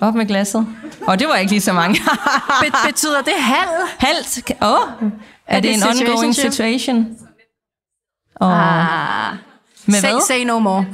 [0.00, 0.66] Op med glasset.
[1.06, 2.00] Og det var ikke lige så mange.
[2.62, 3.88] Be- betyder det halv?
[3.98, 4.52] Halvt?
[4.62, 5.10] Åh, oh, er,
[5.46, 7.16] er det, det en ongoing situation?
[8.36, 9.36] Og Ah.
[9.86, 10.20] med Say, hvad?
[10.26, 10.86] say no more.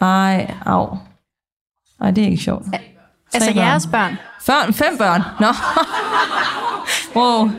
[0.00, 0.98] Ej, au.
[2.00, 2.64] Ej, det er ikke sjovt.
[2.64, 2.80] Tre
[3.34, 3.64] Altså børn.
[3.66, 4.16] jeres børn.
[4.46, 5.22] Børn, fem børn.
[5.40, 5.46] Nå.
[7.20, 7.50] wow.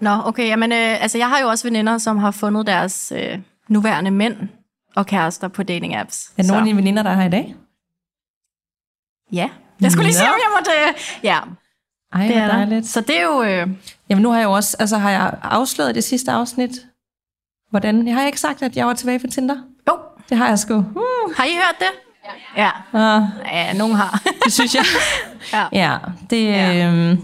[0.00, 0.46] Nå, okay.
[0.48, 3.38] Jamen, øh, altså jeg har jo også veninder, som har fundet deres øh,
[3.68, 4.36] nuværende mænd
[4.96, 6.32] og kærester på dating apps.
[6.38, 7.54] Er der nogen af dine veninder, der er her i dag?
[9.32, 9.48] Ja.
[9.80, 10.70] Jeg skulle lige se, om jeg måtte...
[11.22, 11.38] Ja,
[12.12, 12.54] Ej, det er der.
[12.54, 12.86] dejligt.
[12.86, 13.42] Så det er jo...
[13.42, 13.68] Øh,
[14.08, 16.70] Jamen nu har jeg jo også, altså har jeg afsløret det sidste afsnit,
[17.70, 19.56] hvordan, jeg har ikke sagt, at jeg var tilbage på Tinder.
[19.88, 19.96] jo,
[20.28, 20.74] Det har jeg sgu.
[20.76, 21.90] Uh, har I hørt det?
[22.56, 22.70] Ja.
[22.92, 24.20] uh, Ja, nogen har.
[24.44, 24.84] det synes jeg.
[25.52, 25.64] ja.
[25.72, 25.96] ja,
[26.30, 26.86] det, Ja.
[26.86, 27.16] øhm,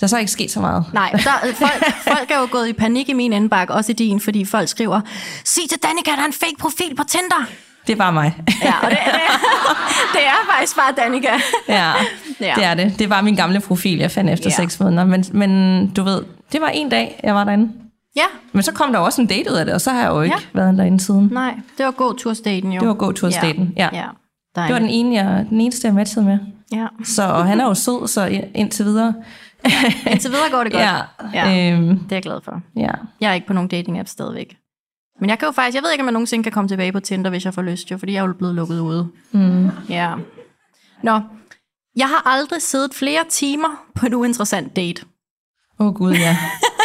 [0.00, 0.84] der er så ikke sket så meget.
[0.92, 4.20] Nej, der, folk, folk er jo gået i panik i min indbakke, også i din,
[4.20, 5.00] fordi folk skriver,
[5.44, 7.44] sig til Danika, der er en fake profil på Tinder.
[7.86, 8.34] Det er bare mig.
[8.62, 9.20] Ja, og det, det,
[10.12, 11.28] det er faktisk bare Danika.
[11.68, 11.92] ja,
[12.40, 12.52] Ja.
[12.56, 12.98] det er det.
[12.98, 14.56] Det var min gamle profil, jeg fandt efter Ja.
[14.56, 15.04] seks måneder.
[15.04, 17.72] Men, men du ved, det var en dag, jeg var derinde.
[18.16, 20.08] Ja, Men så kom der også en date ud af det, og så har jeg
[20.10, 20.60] jo ikke Ja.
[20.60, 21.28] været derinde siden.
[21.32, 22.80] nej, det var gåtursdaten jo.
[22.80, 23.88] Det var gåtursdaten, ja.
[23.92, 24.06] ja.
[24.56, 26.38] Det var den, ene, jeg, den eneste, jeg matchede med.
[26.72, 26.86] Ja.
[27.04, 29.14] Så, og han er jo sød, så indtil videre.
[30.10, 30.82] Indtil videre går det godt.
[30.84, 30.96] Ja,
[31.34, 31.72] Ja.
[31.72, 32.60] Øhm, Det er jeg glad for.
[32.76, 32.90] ja.
[33.20, 34.56] Jeg er ikke på nogen dating app stadigvæk.
[35.20, 37.00] Men jeg kan jo faktisk, jeg ved ikke, om jeg nogensinde kan komme tilbage på
[37.00, 39.08] Tinder, hvis jeg får lyst, jo, fordi jeg er jo blevet lukket ude.
[39.32, 39.70] Mm.
[39.88, 40.14] Ja.
[41.02, 41.20] Nå,
[41.96, 45.02] jeg har aldrig siddet flere timer på en uinteressant date.
[45.80, 46.36] Åh oh, gud, ja.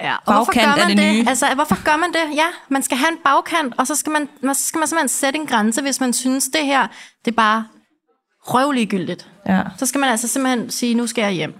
[0.00, 1.24] Ja, og Bagkant hvorfor gør er man det nye.
[1.28, 2.36] Altså, hvorfor gør man det?
[2.36, 5.08] Ja, man skal have en bagkant, og så skal man, man, så skal man simpelthen
[5.08, 6.86] sætte en grænse, hvis man synes, det her,
[7.24, 7.64] det er bare
[8.40, 9.28] røvliggyldigt.
[9.46, 9.62] ja.
[9.78, 11.54] Så skal man altså simpelthen sige, nu skal jeg hjem.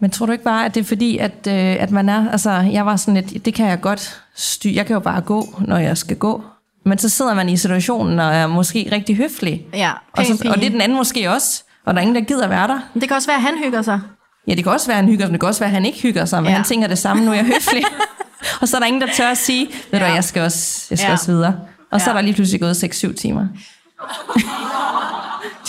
[0.00, 2.30] Men tror du ikke bare, at det er fordi, at, øh, at man er...
[2.30, 4.74] Altså, jeg var sådan lidt, det kan jeg godt styre.
[4.74, 6.42] Jeg kan jo bare gå, når jeg skal gå.
[6.84, 9.66] Men så sidder man i situationen og er måske rigtig høflig.
[9.74, 11.64] Ja, Og, pæn så, og det er den anden måske også.
[11.84, 12.80] Og der er ingen, der gider være der.
[12.94, 14.00] Det kan også være, at han hygger sig.
[14.48, 15.86] Ja, det kan også være, at han hygger sig, det kan også være, at han
[15.86, 16.56] ikke hygger sig, men Ja.
[16.56, 17.82] han tænker det samme, nu er jeg høflig.
[18.60, 19.98] og så er der ingen, der tør at sige, ved du Ja.
[19.98, 21.12] hvad, jeg skal også, jeg skal Ja.
[21.12, 21.60] også videre.
[21.90, 22.10] Og så Ja.
[22.10, 23.40] er der lige pludselig gået 6-7 timer.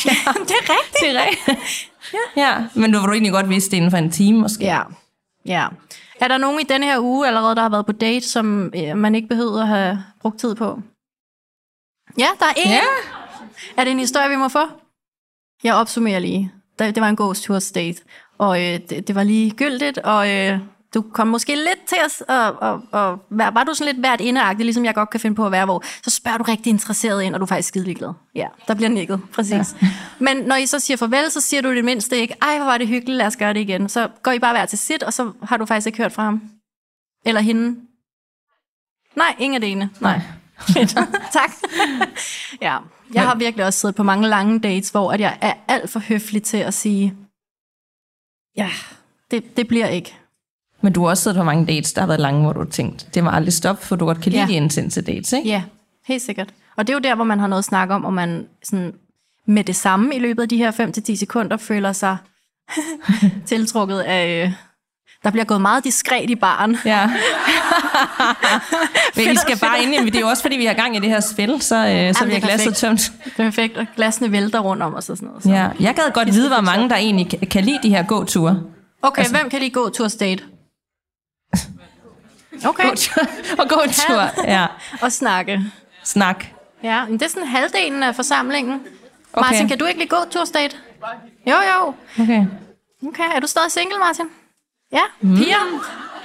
[0.06, 0.12] ja,
[0.48, 0.96] det er rigtigt.
[1.02, 1.90] det er rigtigt.
[2.14, 2.42] ja.
[2.48, 4.64] ja, men du vil du egentlig godt vidste det inden for en time måske.
[4.66, 4.82] Ja,
[5.46, 5.68] ja.
[6.22, 8.98] Er der nogen i denne her uge allerede, der har været på date, som øh,
[8.98, 10.80] man ikke behøver at have brugt tid på?
[12.18, 12.72] Ja, der er en.
[12.72, 12.80] Ja.
[13.78, 14.60] Er det en historie, vi må få?
[15.64, 16.52] Jeg opsummerer lige.
[16.80, 17.98] Det, var en ghost tours date,
[18.40, 20.60] og øh, det, det var lige gyldigt, og øh,
[20.94, 24.22] du kom måske lidt til os, og, og, og var, var du sådan lidt hvert
[24.22, 27.24] indeagtig, ligesom jeg godt kan finde på at være, hvor så spørger du rigtig interesseret
[27.24, 28.14] ind, og du er faktisk skidelig glad.
[28.36, 29.76] Ja, der bliver nikket, præcis.
[29.82, 29.88] Ja.
[30.26, 32.78] Men når I så siger farvel, så siger du det mindste ikke, ej, hvor var
[32.78, 33.90] det hyggeligt, lad os gøre det igen.
[33.90, 36.24] Så går I bare hver til sit, og så har du faktisk ikke hørt fra
[36.24, 36.42] ham.
[37.26, 37.80] Eller hende.
[39.16, 39.90] Nej, ingen af det ene.
[40.00, 40.22] Nej.
[41.38, 41.52] tak.
[42.62, 42.78] ja,
[43.14, 46.00] jeg har virkelig også siddet på mange lange dates, hvor at jeg er alt for
[46.00, 47.16] høflig til at sige,
[48.58, 48.70] ja,
[49.32, 50.16] det, det bliver ikke.
[50.82, 52.68] Men du har også siddet på mange dates, der har været lange, hvor du har
[52.70, 54.48] tænkt, det må aldrig stoppe, for du godt kan lide Ja.
[54.48, 55.50] de intense dates, ikke?
[55.50, 55.64] Ja,
[56.06, 56.54] helt sikkert.
[56.78, 58.94] Og det er jo der, hvor man har noget at snakke om, og man sådan
[59.46, 60.72] med det samme i løbet af de her
[61.12, 62.18] 5-10 sekunder føler sig
[63.46, 64.54] tiltrukket af...
[65.24, 66.78] Der bliver gået meget diskret i baren.
[66.86, 67.08] Ja.
[69.16, 71.00] Men vi skal bare ind i, det er jo også fordi, vi har gang i
[71.00, 72.78] det her spil, så, øh, så det er vi har glasset perfekt.
[72.78, 73.12] tømt.
[73.38, 75.44] Perfekt, og glasene vælter rundt om os og sådan noget.
[75.44, 75.50] Så.
[75.50, 75.70] Ja.
[75.80, 78.64] Jeg gad godt vide, hvor mange der egentlig kan- lide de her gåture.
[79.02, 80.44] Okay, altså, hvem kan lige gå tur date?
[82.66, 82.90] Okay.
[83.60, 84.22] Og gå en tur.
[84.48, 84.66] Ja.
[85.02, 85.62] og snakke.
[86.04, 86.46] Snak.
[86.84, 88.82] Ja, men det er sådan halvdelen af forsamlingen.
[89.34, 89.52] Okay.
[89.52, 90.44] Martin, kan du ikke lige gå tur?
[91.48, 91.94] Jo, jo.
[92.24, 92.46] Okay.
[93.08, 94.26] Okay, er du stadig single, Martin?
[94.94, 95.36] Ja, mm.
[95.36, 95.58] piger.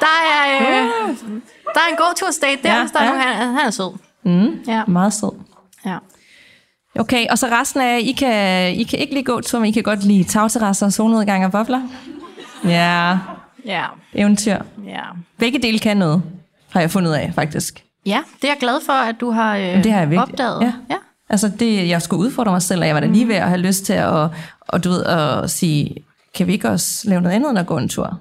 [0.01, 0.87] Der er, øh,
[1.75, 3.11] der er en god tur date der, Ja, hvis der er ja.
[3.11, 3.93] nogen, han, han er sød.
[4.25, 4.61] Mm.
[4.69, 4.85] Ja.
[4.87, 5.31] Meget sød.
[5.87, 5.99] ja.
[6.99, 9.71] Okay, og så resten af, I kan, I kan ikke lige gå tur, men I
[9.73, 11.81] kan godt lide tagterrasser, solnedgang og bobler.
[12.65, 13.19] Ja,
[13.67, 14.57] Ja, eventyr.
[14.87, 15.01] ja.
[15.39, 16.23] Begge dele kan noget,
[16.71, 17.85] har jeg fundet af, faktisk.
[18.07, 20.33] Ja, det er jeg glad for, at du har øh, Det har jeg virkelig.
[20.33, 20.61] opdaget.
[20.63, 20.73] Ja.
[20.91, 20.97] ja.
[21.31, 23.61] Altså, det, jeg skulle udfordre mig selv, og jeg var da lige ved at have
[23.61, 24.29] lyst til at,
[24.61, 25.97] og, du ved, at sige,
[26.35, 28.21] kan vi ikke også lave noget andet end at gå en tur?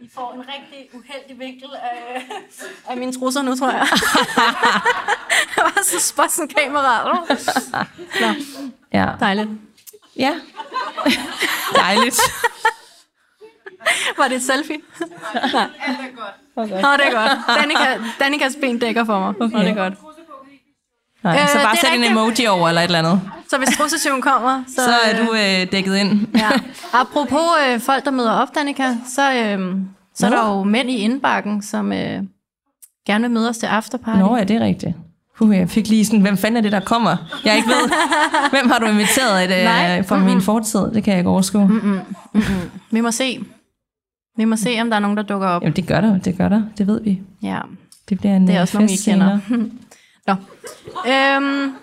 [0.00, 2.22] I får en rigtig uheldig vinkel af,
[2.88, 3.86] af mine trusser nu, tror jeg.
[5.56, 7.04] jeg var så spotten kamera.
[8.20, 8.34] Nå,
[8.92, 9.06] Ja.
[9.20, 9.48] dejligt.
[10.16, 10.34] Ja.
[11.74, 12.20] Dejligt.
[14.18, 14.78] Var det et selfie?
[15.34, 15.68] Nej.
[15.86, 16.70] Alt er godt.
[16.70, 17.58] Nå, det er godt.
[17.60, 19.28] Danika, Danikas ben dækker for mig.
[19.40, 19.56] Okay.
[19.56, 19.94] Nå, det er godt.
[21.22, 23.20] Nej, Øh, så bare sæt en emoji over eller et eller andet.
[23.50, 26.26] Så hvis trussetyven kommer, så, Så er du øh, dækket ind.
[26.42, 26.50] Ja.
[26.92, 29.76] Apropos øh, folk, der møder op, Danika, så, øh,
[30.14, 32.22] så er der jo mænd i indbakken, som øh,
[33.06, 34.18] gerne vil møde os til afterparty.
[34.18, 34.94] Nå, ja, det er rigtigt.
[35.40, 37.16] Uh, jeg fik lige sådan, hvem fanden er det, der kommer?
[37.44, 37.90] Jeg ikke ved,
[38.60, 39.50] hvem har du inviteret et,
[39.98, 40.80] øh, fra min fortid?
[40.80, 41.68] Det kan jeg ikke overskue.
[41.68, 42.00] Mm-hmm.
[42.90, 43.44] Vi må se.
[44.36, 45.62] Vi må se, om der er nogen, der dukker op.
[45.62, 46.62] Jamen, det gør der, det gør der.
[46.78, 47.20] Det ved vi.
[47.42, 47.58] Ja,
[48.08, 49.38] Det bliver en det er øh, også nogen, I fest kender.
[49.48, 49.66] senere.
[51.04, 51.12] Nå.
[51.12, 51.74] Øhm,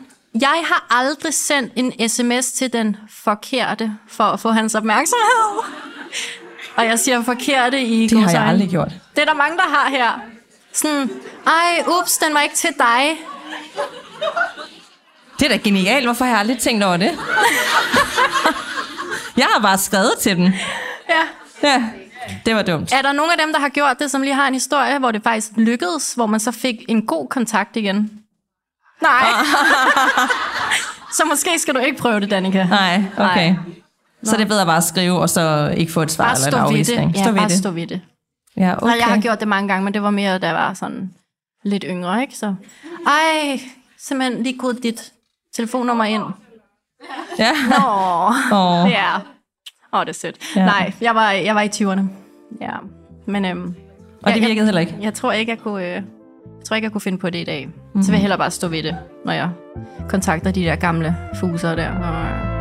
[0.41, 5.63] jeg har aldrig sendt en sms til den forkerte for at få hans opmærksomhed.
[6.75, 8.91] Og jeg siger forkerte i Det har jeg aldrig gjort.
[9.15, 10.21] Det er der mange, der har her.
[10.73, 11.10] Sådan,
[11.47, 13.17] ej, ups, den var ikke til dig.
[15.39, 16.05] Det er da genialt.
[16.05, 17.12] Hvorfor har jeg aldrig tænkt over det?
[19.38, 20.53] jeg har bare skrevet til den.
[21.10, 21.21] Ja.
[21.63, 21.83] Ja,
[22.45, 22.93] det var dumt.
[22.93, 25.12] Er der nogen af dem, der har gjort det, som lige har en historie, hvor
[25.12, 28.16] det faktisk lykkedes, hvor man så fik en god kontakt igen?
[29.01, 29.23] Nej.
[31.17, 32.63] så måske skal du ikke prøve det, Danika.
[32.63, 33.49] Nej, okay.
[33.49, 33.55] Nej.
[34.23, 36.57] Så det er bedre bare at skrive, og så ikke få et svar Bare eller
[36.60, 37.12] en afvisning.
[37.15, 37.57] Ja, stå ved bare det.
[37.57, 38.01] stå ved det.
[38.57, 38.86] Ja, Okay.
[38.88, 38.97] okay.
[38.97, 41.13] Jeg har gjort det mange gange, men det var mere, da jeg var sådan
[41.63, 42.38] lidt yngre, ikke?
[42.38, 42.55] Så,
[43.07, 43.60] ej,
[43.99, 45.12] simpelthen lige kodet dit
[45.55, 46.23] telefonnummer ind.
[47.39, 47.51] Ja.
[47.86, 48.29] Åh,
[48.83, 48.89] Åh.
[48.91, 49.15] ja.
[49.93, 50.55] Åh, det er sødt.
[50.55, 50.65] Ja.
[50.65, 52.01] Nej, jeg var, jeg var i 20'erne.
[52.62, 52.71] Ja,
[53.25, 53.75] men øhm,
[54.23, 54.97] Og det jeg- virkede heller ikke.
[55.01, 56.03] Jeg tror ikke, jeg kunne, øh, jeg
[56.67, 57.65] tror ikke, jeg kunne finde på det i dag.
[57.65, 57.82] Mm-hmm.
[57.93, 58.03] Mhm.
[58.03, 59.49] Så vil jeg hellere bare stå ved det, når jeg
[60.10, 61.89] kontakter de der gamle fuser der.
[61.89, 62.58] Og,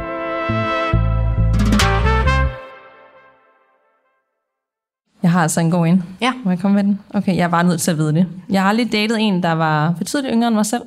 [5.22, 6.04] Jeg har altså en god en.
[6.20, 6.32] Ja.
[6.44, 7.00] Må jeg komme med den?
[7.14, 8.26] Okay, jeg er bare nødt til at vide det.
[8.50, 10.82] Jeg har aldrig datet en, der var betydeligt yngre end mig selv.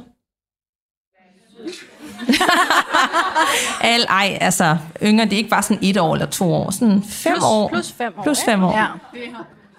[3.81, 6.71] Al, ej, altså, yngre, det er ikke bare sådan et år eller to år.
[6.71, 7.67] Sådan fem plus, år.
[7.69, 8.23] plus fem år.
[8.23, 8.77] Plus fem år.
[8.77, 8.85] Ja.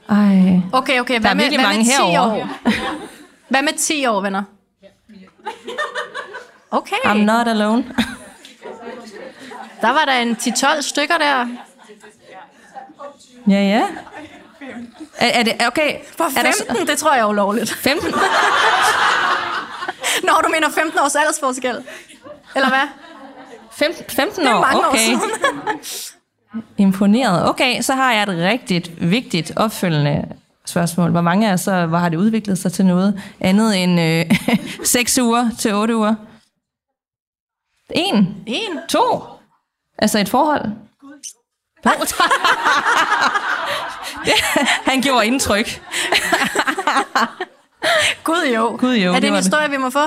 [0.09, 0.61] Ej.
[0.72, 1.14] Okay, okay.
[1.14, 2.33] Der Hvad er med, virkelig hvad mange med 10 herovre.
[2.33, 2.48] år?
[3.50, 4.42] Hvad med 10 år, venner?
[6.70, 6.96] Okay.
[7.04, 7.84] I'm not alone.
[9.80, 11.46] Der var der en 10-12 stykker der.
[13.48, 13.86] ja, ja.
[15.16, 15.98] Er, er det, okay.
[16.16, 17.70] For Er der, 15, det tror jeg er ulovligt.
[17.70, 18.10] 15?
[20.22, 21.84] Nå, du mener 15 års aldersforskel.
[22.54, 22.88] Eller hvad?
[23.72, 24.98] 15, 15 Det er år, mange år okay.
[24.98, 25.20] siden.
[26.78, 27.48] Imponeret.
[27.48, 30.24] Okay, så har jeg et rigtigt vigtigt opfølgende
[30.66, 31.11] spørgsmål.
[31.11, 34.31] Hvor mange af jer så, hvor har det udviklet sig til noget andet end øh,
[34.85, 36.14] 6 uger til 8 uger?
[37.90, 38.42] En.
[38.46, 38.79] En.
[38.88, 39.23] To.
[39.99, 40.64] Altså et forhold.
[41.83, 41.92] Hvad?
[44.25, 44.40] Det-
[44.90, 45.66] Han gjorde indtryk.
[48.25, 48.77] Gud jo.
[48.81, 49.44] Gud jo, Er det det en var det.
[49.44, 49.99] historie, vi må få?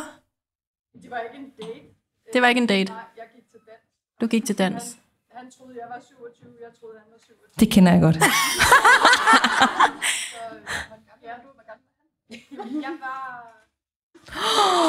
[1.02, 1.80] Det var ikke en date.
[2.34, 2.92] Det var ikke en date.
[2.92, 3.80] Nej, jeg gik til dans.
[4.22, 4.84] Du gik til dans.
[5.38, 6.52] Han troede, jeg var 27.
[6.62, 7.38] Jeg troede, han var 27.
[7.60, 8.16] Det kender jeg godt.
[8.16, 8.22] Ja,
[11.44, 11.86] du var gammel.
[12.86, 13.50] Jeg var...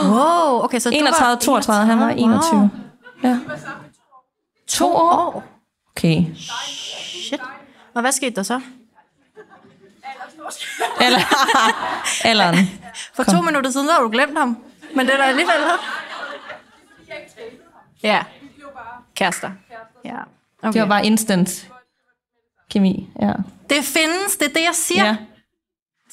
[0.04, 2.60] Wow, okay, så du 31, var 32, han var 21.
[2.60, 2.68] Wow.
[3.24, 3.38] Ja.
[4.68, 5.44] To år?
[5.96, 6.24] Okay.
[6.34, 7.40] Shit.
[7.94, 8.60] Og hvad skete der så?
[11.00, 11.18] Eller,
[12.30, 12.56] alderen.
[13.14, 14.56] For to minutter siden, så har du glemt ham.
[14.94, 15.54] Men det er der alligevel.
[18.02, 18.24] Ja.
[19.14, 19.50] Kærester.
[20.04, 20.18] Ja.
[20.62, 20.72] Okay.
[20.72, 21.70] Det var bare instant
[22.70, 23.08] kemi.
[23.20, 23.32] Ja.
[23.70, 25.04] Det findes, det er det, jeg siger.
[25.04, 25.16] ja.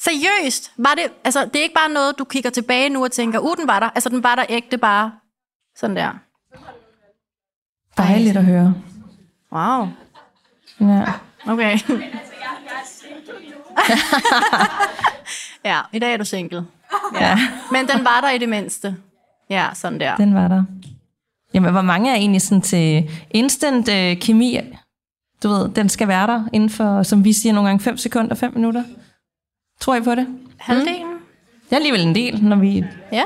[0.04, 0.72] Seriøst.
[0.76, 3.56] Var det, altså, det er ikke bare noget, du kigger tilbage nu og tænker, uh,
[3.56, 3.90] den var der.
[3.90, 5.12] Altså, den var der ægte bare.
[5.76, 6.10] Sådan der.
[7.96, 8.74] Dejligt at høre.
[9.52, 9.88] Wow.
[10.80, 11.04] Ja.
[11.46, 11.78] Okay.
[15.64, 16.66] ja, i dag er du single.
[17.20, 17.38] Ja.
[17.72, 18.96] Men den var der i det mindste.
[19.50, 20.16] Ja, sådan der.
[20.16, 20.64] Den var der.
[21.54, 24.58] Jamen, hvor mange er egentlig sådan til instant øh, kemi?
[25.42, 28.34] Du ved, den skal være der inden for, som vi siger nogle gange, 5 sekunder,
[28.34, 28.84] 5 minutter.
[29.82, 30.26] Tror I på det?
[30.58, 31.08] Halvdelen?
[31.64, 32.84] Det er alligevel en del, når vi...
[33.12, 33.24] Ja.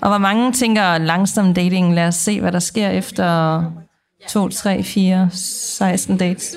[0.00, 3.62] Og hvor mange tænker langsom dating, lad os se, hvad der sker efter
[4.28, 6.56] 2, 3, 4, 16 dates.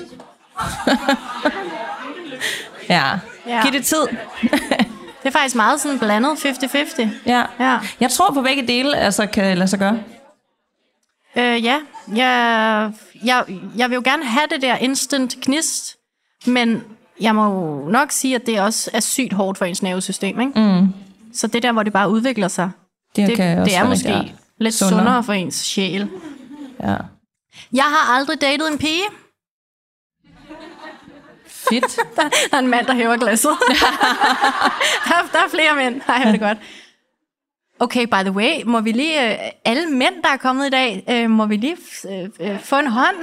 [2.88, 3.18] ja.
[3.46, 3.62] Ja.
[3.62, 4.06] Giv det tid.
[5.22, 7.06] Det er faktisk meget sådan blandet 50-50.
[7.26, 7.44] ja.
[7.60, 7.78] Ja.
[8.00, 10.02] Jeg tror på begge dele, altså kan lade sig gøre.
[11.36, 11.80] Øh, ja,
[12.14, 12.92] jeg,
[13.24, 13.44] jeg,
[13.76, 15.96] jeg vil jo gerne have det der instant gnist,
[16.46, 16.84] men
[17.20, 20.40] jeg må jo nok sige, at det også er sygt hårdt for ens nervesystem.
[20.40, 20.60] Ikke?
[20.80, 20.88] Mm.
[21.32, 22.70] Så det der, hvor det bare udvikler sig,
[23.16, 24.26] Det, det, kan det er måske rart.
[24.58, 24.98] lidt Sundere.
[25.00, 26.08] sundere for ens sjæl.
[26.82, 26.96] Ja.
[27.72, 29.02] Jeg har aldrig datet en pige.
[31.46, 31.96] Fedt.
[32.16, 33.50] Der, der er en mand, der hæver glasset.
[35.08, 36.00] der, er- der er flere mænd.
[36.08, 36.58] Ej, hvor er det godt.
[37.80, 41.04] Okay, by the way, må vi lige, øh, alle mænd, der er kommet i dag,
[41.10, 41.76] øh, må vi lige
[42.40, 43.16] øh, få en hånd?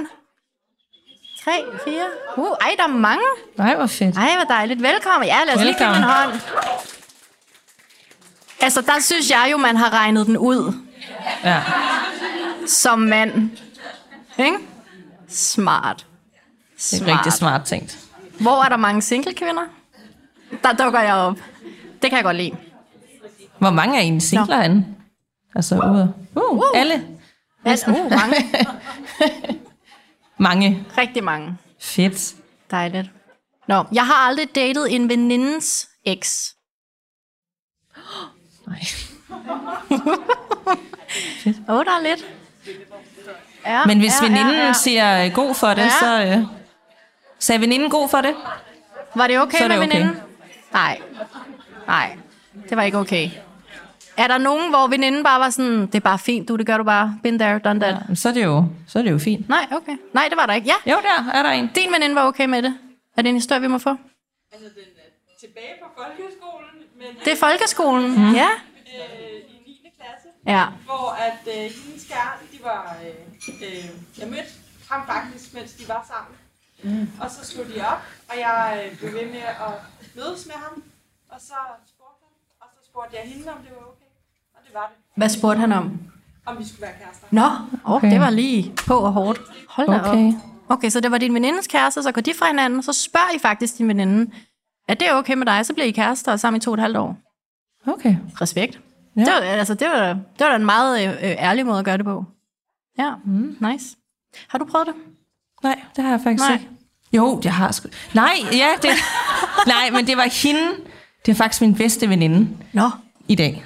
[1.46, 2.06] Tre, fire.
[2.36, 3.22] Uh, ej, der er mange.
[3.56, 4.16] Nej, hvor fedt.
[4.16, 4.82] Ej, hvor dejligt.
[4.82, 5.26] Velkommen.
[5.28, 6.30] Ja, lad os lige give dem en Velkommen.
[6.30, 6.40] hånd.
[8.60, 10.72] Altså, der synes jeg jo, man har regnet den ud
[11.44, 11.62] Ja.
[12.66, 13.50] som mand.
[14.38, 14.56] Ikke?
[15.28, 16.06] Smart.
[16.90, 17.98] Det er rigtig smart tænkt.
[18.40, 19.62] Hvor er der mange single kvinder?
[20.64, 21.36] Der dukker jeg op.
[22.02, 22.56] Det kan jeg godt lide.
[23.58, 24.86] Hvor mange er egentlig singler herinde?
[25.54, 26.14] Altså ude.
[26.36, 27.04] Uh, alle.
[27.64, 28.36] Altså, uh, mange.
[30.38, 30.84] Mange.
[30.98, 31.56] Rigtig mange.
[31.80, 32.34] Fedt.
[32.70, 33.10] Dejligt.
[33.68, 36.54] Nå, jeg har aldrig datet en venindens eks.
[38.66, 38.80] Nej.
[41.68, 42.26] Åh, oh, der er lidt.
[43.66, 44.72] Ja, Men hvis ja, veninden ja, ja.
[44.72, 45.90] siger øh, god for det, Ja.
[46.00, 46.24] så...
[46.38, 46.44] Øh,
[47.38, 48.34] sagde veninden god for det?
[49.14, 49.96] Var det okay Så er med det okay.
[49.96, 50.20] veninden?
[50.72, 51.00] Nej.
[51.86, 52.16] Nej,
[52.68, 53.30] det var ikke okay.
[54.16, 56.76] Er der nogen, hvor veninden bare var sådan, det er bare fint, du, det gør
[56.78, 57.18] du bare.
[57.22, 57.96] Been there, done that.
[58.08, 59.48] Ja, så er det jo, så er det jo fint.
[59.48, 59.96] Nej, okay.
[60.12, 60.66] Nej, det var der ikke.
[60.86, 61.70] Ja, Jo, der er der en.
[61.74, 62.78] din veninde var okay med det.
[63.16, 63.90] Er det en historie, vi må få?
[64.52, 68.10] Altså, den er tilbage på folkeskolen, men Det er folkeskolen.
[68.10, 68.34] Mm.
[68.34, 68.48] Ja.
[68.96, 69.90] øh, i 9.
[69.98, 70.64] klasse, Ja.
[70.84, 72.96] hvor at øh, hendes kæreste, de var...
[73.04, 73.84] Øh, øh,
[74.20, 74.52] jeg mødte
[74.90, 76.34] ham faktisk, mens de var sammen.
[76.82, 77.08] Mm.
[77.22, 78.60] Og så slog de op, og jeg
[78.92, 79.72] øh, blev ved med at
[80.16, 80.82] mødes med ham.
[81.34, 81.58] Og så
[81.92, 84.05] spurgte han, og så spurgte jeg hende, om det var okay.
[84.76, 85.16] Det var det.
[85.16, 86.00] Hvad spurgte han om?
[86.46, 87.26] Om vi skulle være kærester.
[87.30, 87.42] Nå,
[87.84, 87.96] okay.
[87.96, 88.10] Okay.
[88.10, 89.40] det var lige på og hårdt.
[89.68, 90.28] Hold da Okay.
[90.28, 90.34] op.
[90.68, 93.38] Okay, så det var din venindes kæreste, så går de fra hinanden, så spørger I
[93.38, 94.30] faktisk din veninde,
[94.88, 95.66] er det okay med dig?
[95.66, 97.16] Så bliver I kærester og sammen i to og et halvt år.
[97.86, 98.16] Okay.
[98.40, 98.80] Respekt.
[99.16, 99.20] Ja.
[99.20, 101.84] Det, var, altså, det, var, det var da en meget øh, øh, ærlig måde at
[101.84, 102.24] gøre det på.
[102.98, 103.56] Ja, mm.
[103.60, 103.96] nice.
[104.48, 104.94] Har du prøvet det?
[105.62, 106.52] Nej, det har jeg faktisk Nej.
[106.54, 106.68] ikke.
[107.12, 107.88] Jo, jeg har sgu...
[108.14, 108.90] Nej, ja, det...
[109.74, 110.70] Nej, men det var hende.
[111.26, 112.90] Det er faktisk min bedste veninde Nå.
[113.28, 113.64] i dag.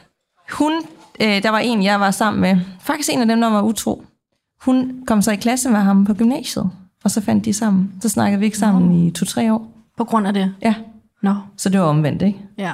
[0.52, 0.72] Hun,
[1.20, 2.56] øh, der var en, jeg var sammen med.
[2.80, 4.04] Faktisk en af dem, der var utro.
[4.64, 6.70] Hun kom så i klasse med ham på gymnasiet.
[7.04, 7.92] Og så fandt de sammen.
[8.02, 9.72] Så snakkede vi ikke sammen i to-tre år.
[9.96, 10.54] På grund af det?
[10.62, 10.74] Ja,
[11.22, 11.34] Nå.
[11.56, 12.38] så det var omvendt, ikke?
[12.58, 12.72] Ja.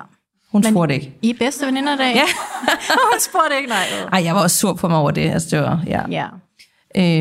[0.52, 1.12] Hun Men- spurgte ikke.
[1.22, 2.14] I er bedste veninder i dag?
[2.14, 2.22] Ja.
[3.12, 3.84] Hun spurgte ikke, nej.
[4.12, 5.30] Ej, jeg var også sur på mig over det.
[5.30, 6.00] Altså, det var, ja.
[6.10, 6.26] Ja.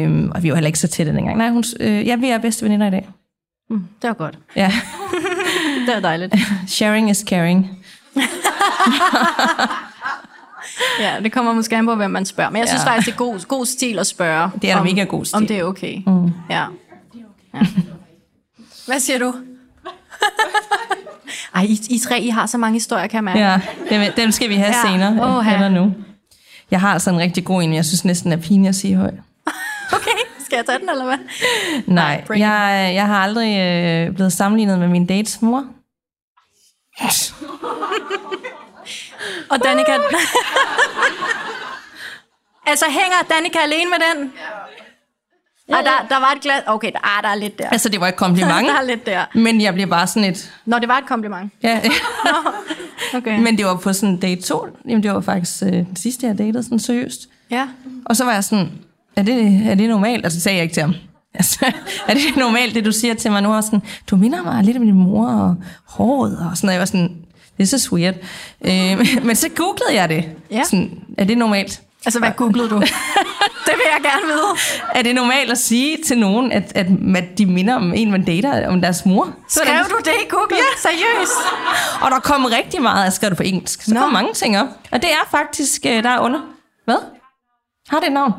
[0.04, 1.38] Øhm, og vi var heller ikke så tætte dengang.
[1.38, 3.10] Nej, hun, øh, ja, vi er bedste veninder i dag.
[3.70, 4.40] Mm, det var godt.
[4.56, 4.72] Ja.
[5.88, 6.36] Det var dejligt.
[6.68, 7.70] Sharing is caring.
[11.00, 12.50] Ja, det kommer måske an på, hvem man spørger.
[12.50, 12.90] Men jeg synes Ja.
[12.92, 14.50] faktisk, det er god, god stil at spørge.
[14.62, 15.36] Det er om, mega god stil.
[15.38, 16.02] Om det er okay.
[16.08, 16.32] Mm.
[16.50, 16.66] Ja.
[17.54, 17.60] ja.
[18.86, 19.34] Hvad siger du?
[21.56, 23.40] Ej, I, I tre, I har så mange historier, kan mærke.
[23.40, 23.60] Ja,
[23.90, 24.92] dem, dem skal vi have Ja.
[24.92, 25.36] senere.
[25.38, 25.54] Åha.
[25.54, 25.94] Eller nu.
[26.72, 29.12] Jeg har altså en rigtig god en, jeg synes næsten er pinlig at sige høj.
[29.92, 30.12] Okay,
[30.46, 31.18] skal jeg tage den, eller hvad?
[31.88, 32.42] Nej, brain.
[32.42, 35.66] jeg, jeg har aldrig øh, blevet sammenlignet med min dates mor.
[39.50, 39.92] Og Danika...
[42.72, 44.32] altså, hænger Danika alene med den?
[45.70, 46.64] Ej, der, der var et glas...
[46.68, 47.70] Okay, der, ah, der er lidt der.
[47.70, 49.26] Altså, det var et kompliment, der er lidt der.
[49.34, 50.52] men jeg blev bare sådan et...
[50.66, 51.54] Når det var et kompliment.
[51.64, 51.82] Ja,
[53.16, 53.40] Okay.
[53.40, 54.68] men det var på sådan date 2.
[54.88, 57.20] Jamen, det var faktisk øh, det sidste, jeg datede sådan seriøst.
[57.52, 57.68] Ja.
[58.06, 58.72] Og så var jeg sådan,
[59.16, 60.26] er det, er det normalt?
[60.26, 60.94] Altså, det sagde jeg ikke til ham.
[61.38, 61.66] Altså,
[62.08, 63.54] er det normalt, det du siger til mig nu?
[63.56, 65.56] Og sådan, du minder mig lidt om din mor og
[65.88, 66.74] håret og sådan noget.
[66.74, 67.18] Jeg var sådan,
[67.60, 68.16] this is weird.
[68.66, 70.26] Øh, men så googlede jeg det.
[70.51, 70.64] Ja.
[70.64, 71.82] Sådan, er det normalt?
[72.06, 72.80] Altså, hvad googlede du?
[73.66, 74.47] det vil jeg gerne vide.
[74.95, 78.26] Er det normalt at sige til nogen, at, at, at de minder om en, man
[78.26, 79.34] dater, om deres mor?
[79.49, 80.56] Så Skrev det- du det i Google?
[80.56, 80.62] Ja.
[80.89, 81.32] Seriøst?
[82.01, 83.82] Og der kom rigtig meget, jeg skrev det på engelsk.
[83.82, 84.68] Så kom mange ting op.
[84.91, 86.39] Og det er faktisk, øh, der er under.
[86.86, 86.97] Hvad?
[87.89, 88.34] Har det et navn?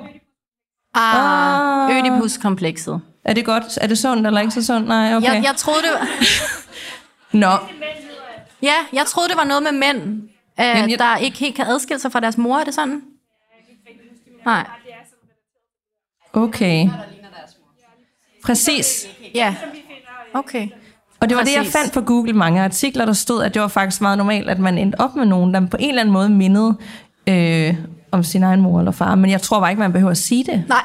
[0.94, 1.96] Ah, Ah.
[1.98, 3.00] Ødipus-komplekset.
[3.24, 3.64] Er det godt?
[3.80, 4.88] Er det sundt eller ikke så sundt?
[4.88, 5.34] Nej, okay.
[5.34, 6.06] Jeg, jeg troede, det var...
[7.32, 7.50] Nå,
[8.62, 10.02] Ja, jeg troede, det var noget med mænd,
[10.60, 12.58] øh, Jamen, jeg- der ikke helt kan adskille sig fra deres mor.
[12.58, 13.02] Er det sådan?
[14.46, 14.66] Nej.
[16.32, 16.88] okay.
[18.44, 19.08] Præcis.
[19.34, 19.54] Ja.
[20.34, 20.68] Okay.
[21.20, 21.72] Og det var det, jeg Præcis.
[21.76, 22.32] fandt på Google.
[22.32, 25.26] Mange artikler, der stod, at det var faktisk meget normalt, at man endte op med
[25.26, 26.76] nogen, der på en eller anden måde mindede
[27.26, 27.74] øh,
[28.12, 29.14] om sin egen mor eller far.
[29.14, 30.64] Men jeg tror bare ikke, man behøver at sige det.
[30.68, 30.82] Nej.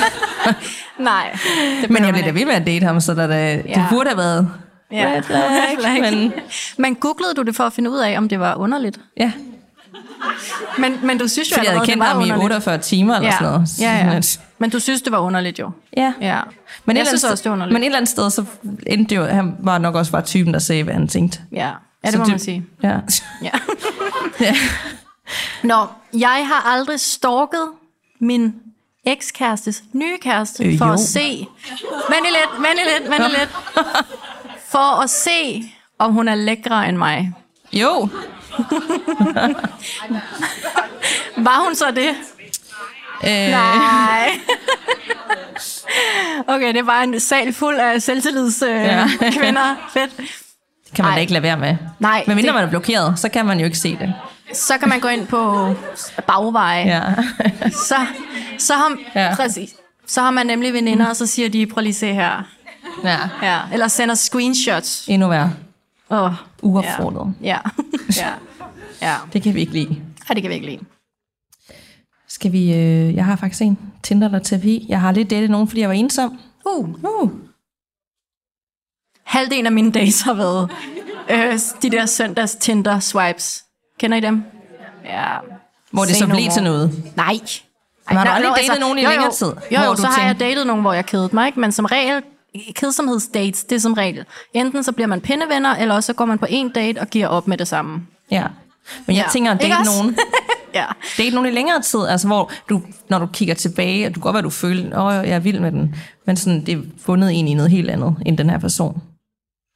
[0.98, 1.38] Nej.
[1.82, 3.86] Det Men jeg blev da ved med at date ham, så der, der, det Ja.
[3.90, 4.50] burde have været
[4.98, 5.12] Ja.
[5.16, 5.22] red
[5.80, 6.00] flag.
[6.00, 6.32] Men
[6.76, 9.00] Men googlede du det for at finde ud af, om det var underligt?
[9.16, 9.32] ja,
[10.78, 12.44] Men, men du synes jo fordi jeg havde allerede, kendt det ham i underligt.
[12.44, 13.32] 48 timer eller ja.
[13.38, 13.68] sådan noget.
[13.80, 14.20] Ja, ja.
[14.58, 15.70] Men du synes, det var underligt jo.
[15.96, 16.12] ja.
[16.20, 16.40] Ja.
[16.84, 17.72] Men jeg synes andet også, det sted- var underligt.
[17.72, 18.44] Men et eller andet sted, så
[18.86, 21.38] endte det jo, han var nok også bare typen, der sagde, hvad han tænkte.
[21.52, 21.72] Ja, ja
[22.04, 22.66] det Så må man sige.
[22.82, 22.98] Ja.
[23.42, 23.50] Ja.
[24.40, 24.54] ja.
[25.62, 27.68] Nå, jeg har aldrig stalket
[28.20, 28.54] min
[29.06, 30.92] ekskærestes nye kæreste Øh, for jo.
[30.92, 31.20] at se...
[32.08, 33.50] Vent lidt, vent lidt, vent lidt.
[34.74, 35.64] For at se,
[35.98, 37.32] om hun er lækre end mig.
[37.72, 38.08] Jo,
[41.36, 42.08] Var hun så det?
[43.24, 44.30] øh, Nej.
[46.48, 49.06] Okay, det var en sal fuld af selvtillids øh, Ja.
[49.38, 49.88] kvinder.
[49.92, 50.10] Fedt.
[50.94, 51.14] kan man Ej.
[51.14, 51.76] da ikke lade være med.
[51.98, 54.14] Nej, Men mindre det- man er blokeret, så kan man jo ikke se det.
[54.54, 55.74] Så kan man gå ind på
[56.26, 56.84] bagveje.
[56.86, 57.02] Ja.
[57.70, 57.96] Så,
[58.58, 59.34] så, har, Ja.
[59.36, 59.70] præcis.
[60.06, 62.42] så har man nemlig veninder, og så siger de, prøv lige se her.
[63.04, 63.18] Ja.
[63.42, 63.60] Ja.
[63.72, 65.08] Eller sender screenshots.
[65.08, 65.52] Endnu værre.
[66.08, 66.32] Oh,
[66.62, 67.34] Uopfordret.
[67.42, 67.58] Ja.
[68.16, 68.32] ja.
[69.02, 69.16] Ja.
[69.32, 70.02] Det kan vi ikke lide.
[70.28, 70.80] ja, det kan vi ikke lide.
[72.28, 72.74] Skal vi...
[72.74, 74.86] Øh, jeg har faktisk en Tinder eller terapi.
[74.88, 76.38] Jeg har lidt datet nogen, fordi jeg var ensom.
[76.66, 76.88] Uh.
[76.88, 77.30] Uh.
[79.24, 80.70] Halvdelen af mine days har været
[81.30, 83.64] øh, de der søndags Tinder swipes.
[83.98, 84.44] Kender I dem?
[85.04, 85.36] Ja.
[85.90, 87.12] Hvor det Say så blev til noget.
[87.16, 87.38] Nej.
[88.08, 89.32] Men har du nej, aldrig jo, datet nogen i jo, længere jo.
[89.32, 91.60] tid, Jo, jo, så har jeg datet nogen, hvor jeg kedede mig, ikke?
[91.60, 92.22] Men som regel,
[92.74, 94.24] kedsomhedsdates, det er som regel.
[94.54, 97.26] Enten så bliver man pindevenner, eller også så går man på en date og giver
[97.28, 98.02] op med det samme.
[98.30, 98.46] Ja.
[99.06, 99.30] Men jeg Ja.
[99.32, 99.92] tænker at date også?
[100.02, 100.16] nogen,
[100.74, 100.84] Ja.
[101.18, 104.22] date nogen i længere tid, altså hvor du, når du kigger tilbage, og du kan
[104.22, 105.94] godt være, du føler, åh, jeg er vild med den,
[106.26, 109.02] men sådan, det er fundet ind i noget helt andet, end den her person.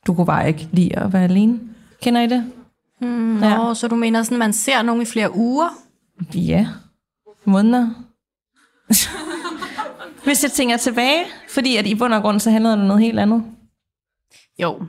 [0.06, 1.60] Du kunne bare ikke lide at være alene.
[2.02, 2.44] Kender I det?
[3.00, 3.74] Nå, ja.
[3.74, 5.68] så du mener sådan, man ser nogen i flere uger?
[6.34, 6.66] Ja.
[7.44, 7.88] Måneder.
[10.24, 11.24] Hvis jeg tænker tilbage,
[11.54, 13.44] fordi at i bund og grund, så handler det om noget helt andet.
[14.62, 14.82] Jo.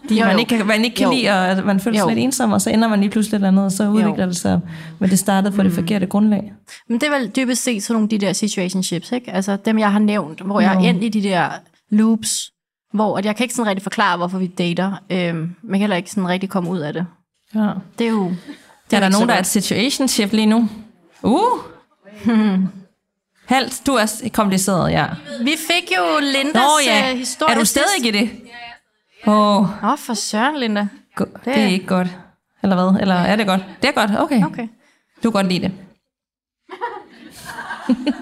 [0.00, 0.38] Fordi Jo, man jo.
[0.38, 1.12] ikke, kan- man ikke kan Jo.
[1.14, 2.08] lide, og at man føler sig Jo.
[2.08, 4.60] lidt ensom, og så ender man lige pludselig eller andet, og så udvikler det sig.
[4.98, 6.52] Men det startede på det forkerte grundlag.
[6.88, 9.30] Men det er vel dybest set sådan nogle de der situationships, ikke?
[9.32, 11.50] Altså dem, jeg har nævnt, hvor jeg er endt i de der
[11.90, 12.52] loops,
[12.92, 15.80] hvor at jeg kan ikke sådan rigtig forklare, hvorfor vi dater, øhm, men jeg kan
[15.80, 17.06] heller ikke sådan rigtig komme ud af det.
[17.54, 17.70] Ja.
[17.98, 18.24] Det er jo...
[18.28, 20.68] Det Er der ikke nogen, der er et situationship lige nu?
[21.22, 21.58] Uh!
[23.52, 25.06] Halt, du er kompliceret, ja.
[25.40, 28.30] Vi fik jo Lindas Nå øh, ja, historie er du stadig i det?
[29.26, 30.88] Åh, oh, Åh, for søren, Linda.
[31.18, 32.08] det er ikke godt.
[32.62, 33.00] Eller hvad?
[33.00, 33.60] Eller er det godt?
[33.82, 34.44] Det er godt, okay.
[34.44, 34.68] Okay.
[35.22, 35.72] Du kan godt lide det.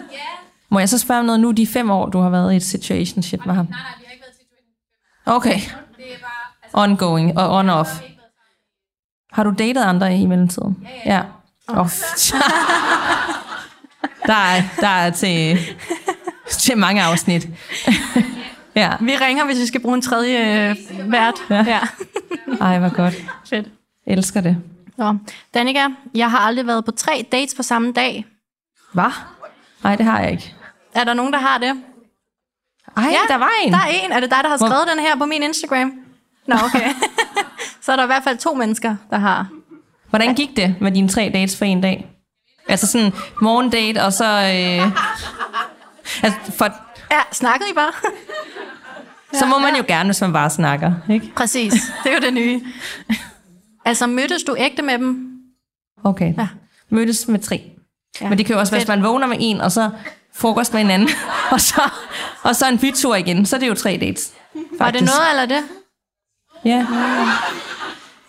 [0.71, 2.65] Må jeg så spørge om noget nu, de fem år, du har været i et
[2.65, 3.67] situationship med ham?
[3.71, 5.37] Nej, nej, vi har ikke været i situation.
[5.37, 5.61] Okay,
[5.97, 6.31] Det er bare...
[6.63, 8.03] Altså, ongoing og on-off.
[9.33, 10.87] Har du datet andre i mellemtiden?
[11.07, 11.15] Ja.
[11.15, 11.23] ja.
[11.69, 11.89] Oh.
[14.31, 15.59] der, er, der er til,
[16.51, 17.49] til mange afsnit.
[18.75, 18.93] ja.
[19.01, 20.77] Vi ringer, hvis vi skal bruge en tredje øh,
[21.13, 21.35] vært.
[21.51, 21.65] Ja.
[21.69, 21.81] ja.
[22.61, 23.15] Ej, hvor godt.
[23.47, 23.67] Fedt.
[24.07, 24.57] Elsker det.
[24.97, 25.15] Nå.
[25.55, 28.27] Danika, jeg har aldrig været på tre dates på samme dag.
[28.93, 29.11] Hvad?
[29.85, 30.55] Nej, det har jeg ikke.
[30.95, 31.83] Er der nogen, der har det?
[32.97, 33.73] Ej, ja, der var en.
[33.73, 34.13] Der er en.
[34.13, 35.93] Er det dig, der har Hvor- skrevet den her på min Instagram?
[36.47, 36.91] Nå, okay.
[37.83, 39.49] Så er der i hvert fald to mennesker, der har.
[40.11, 42.07] Hvordan gik det med dine tre dates for en dag?
[42.71, 43.13] Altså sådan
[43.43, 44.25] morgendate, og så...
[44.25, 44.93] Øh,
[46.23, 46.69] altså for,
[47.11, 47.93] Ja, snakkede I bare?
[49.41, 51.33] så må man jo gerne, hvis man bare snakker, ikke?
[51.37, 51.73] Præcis,
[52.05, 52.61] det er jo det nye.
[53.85, 55.31] Altså, mødtes du ægte med dem?
[56.05, 56.35] Okay.
[56.39, 56.49] Ja.
[56.91, 57.63] Mødtes med tre.
[58.21, 58.25] Ja.
[58.25, 58.29] Ja.
[58.29, 59.91] Men det kan jo også være, hvis man vågner med en, og så
[60.35, 61.09] frokost med en anden,
[61.53, 61.81] og så,
[62.43, 64.33] og så en bytur igen, så er det jo tre dates.
[64.53, 64.81] Faktisk.
[64.81, 65.65] Var det noget eller det?
[66.65, 66.87] Ja.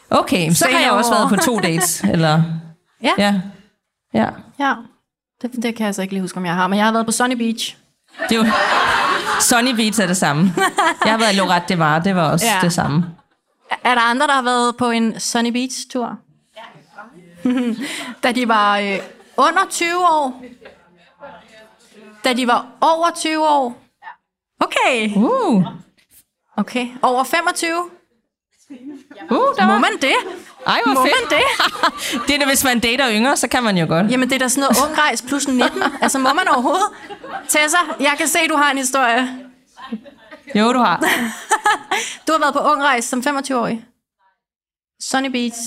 [0.10, 2.44] Okay, så har jeg også været på to dates, eller...
[3.04, 3.12] Ja.
[3.18, 3.42] Ja.
[4.14, 4.30] Ja.
[4.60, 4.76] Ja.
[5.42, 6.68] Det, det kan jeg så ikke lige huske, om jeg har.
[6.68, 7.78] Men jeg har været på Sunny Beach.
[8.30, 8.46] Det er jo...
[9.42, 10.54] Sunny Beach er det samme.
[11.06, 12.54] Jeg har været i Lorette de Mar, det var også Ja.
[12.56, 12.60] ja.
[12.62, 13.06] det samme.
[13.70, 16.18] Er- Er der andre, der har været på en Sunny Beach-tur?
[18.24, 18.98] da de var øh,
[19.38, 20.44] under 20 år?
[22.24, 23.82] Da de var over 20 år?
[24.60, 25.16] Okay.
[25.16, 25.66] Uh,
[26.58, 26.88] Okay.
[27.02, 27.90] Over 25?
[29.32, 29.80] uh der Må var...
[29.80, 30.14] man det?
[30.68, 31.14] Ej, hvor Må fedt.
[31.32, 31.46] man det?
[32.28, 34.12] det er da, hvis man dater yngre, så kan man jo godt.
[34.12, 35.84] Jamen, det er da sådan noget ung rejs plus 19.
[36.02, 36.88] Altså, må man overhovedet?
[37.50, 39.30] Tessa, jeg kan se, du har en historie.
[40.56, 41.00] Jo, du har.
[42.28, 43.86] Du har været på ung rejs som 25-årig.
[45.02, 45.58] Sunny Beach,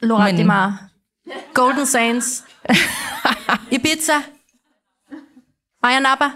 [0.00, 0.78] Lorette Men- de Mar,
[1.54, 2.44] Golden Sands,
[3.70, 4.12] Ibiza,
[5.82, 6.30] Ayia Napa.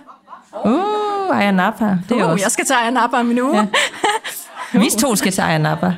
[0.64, 1.98] Uh, Ayia Napa.
[2.08, 2.44] Det er Uh, også.
[2.44, 3.56] jeg skal til Ayia Napa om en uge.
[4.74, 4.78] Ja.
[4.78, 5.94] Vi to skal til Ayia Napa.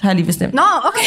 [0.00, 0.54] Har jeg lige bestemt.
[0.54, 1.04] Nå, okay.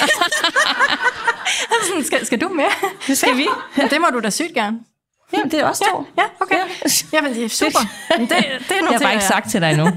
[1.88, 2.66] Sådan, skal, skal du med?
[3.08, 3.48] Det skal vi.
[3.90, 4.80] Det må du da sygt gerne.
[5.34, 6.06] Jamen, det er også to.
[6.18, 6.56] Ja, okay.
[7.14, 7.80] Jamen, det er super.
[8.18, 9.88] Det, det Jeg noterer har bare ikke sagt til dig endnu.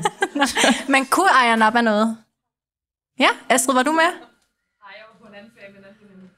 [0.92, 2.16] Men kunne Ayia Napa noget?
[3.18, 4.01] Ja, Astrid, var du med?
[4.01, 4.11] Nej,
[4.97, 6.28] jeg var på en anden ferie med en anden veninde.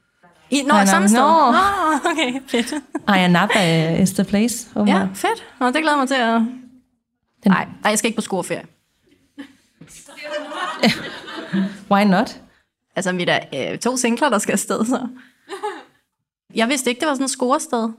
[0.49, 1.19] I, nå, i samme sted?
[1.19, 1.51] Nå.
[1.51, 2.73] Nå, okay, fedt.
[3.07, 4.67] Ayia Napa is the place.
[4.75, 5.45] Oh Ja, fedt.
[5.59, 6.41] Nå, det glæder jeg mig til at...
[7.45, 8.65] Nej, jeg skal ikke på scoreferie.
[11.91, 12.37] Why not?
[12.97, 15.07] Altså, vi er da øh, to singler, der skal afsted, så...
[16.55, 17.89] Jeg vidste ikke, det var sådan et scorested.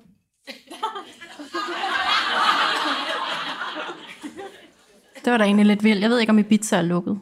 [5.24, 6.02] Det var da egentlig lidt vildt.
[6.02, 7.20] Jeg ved ikke, om Ibiza er lukket.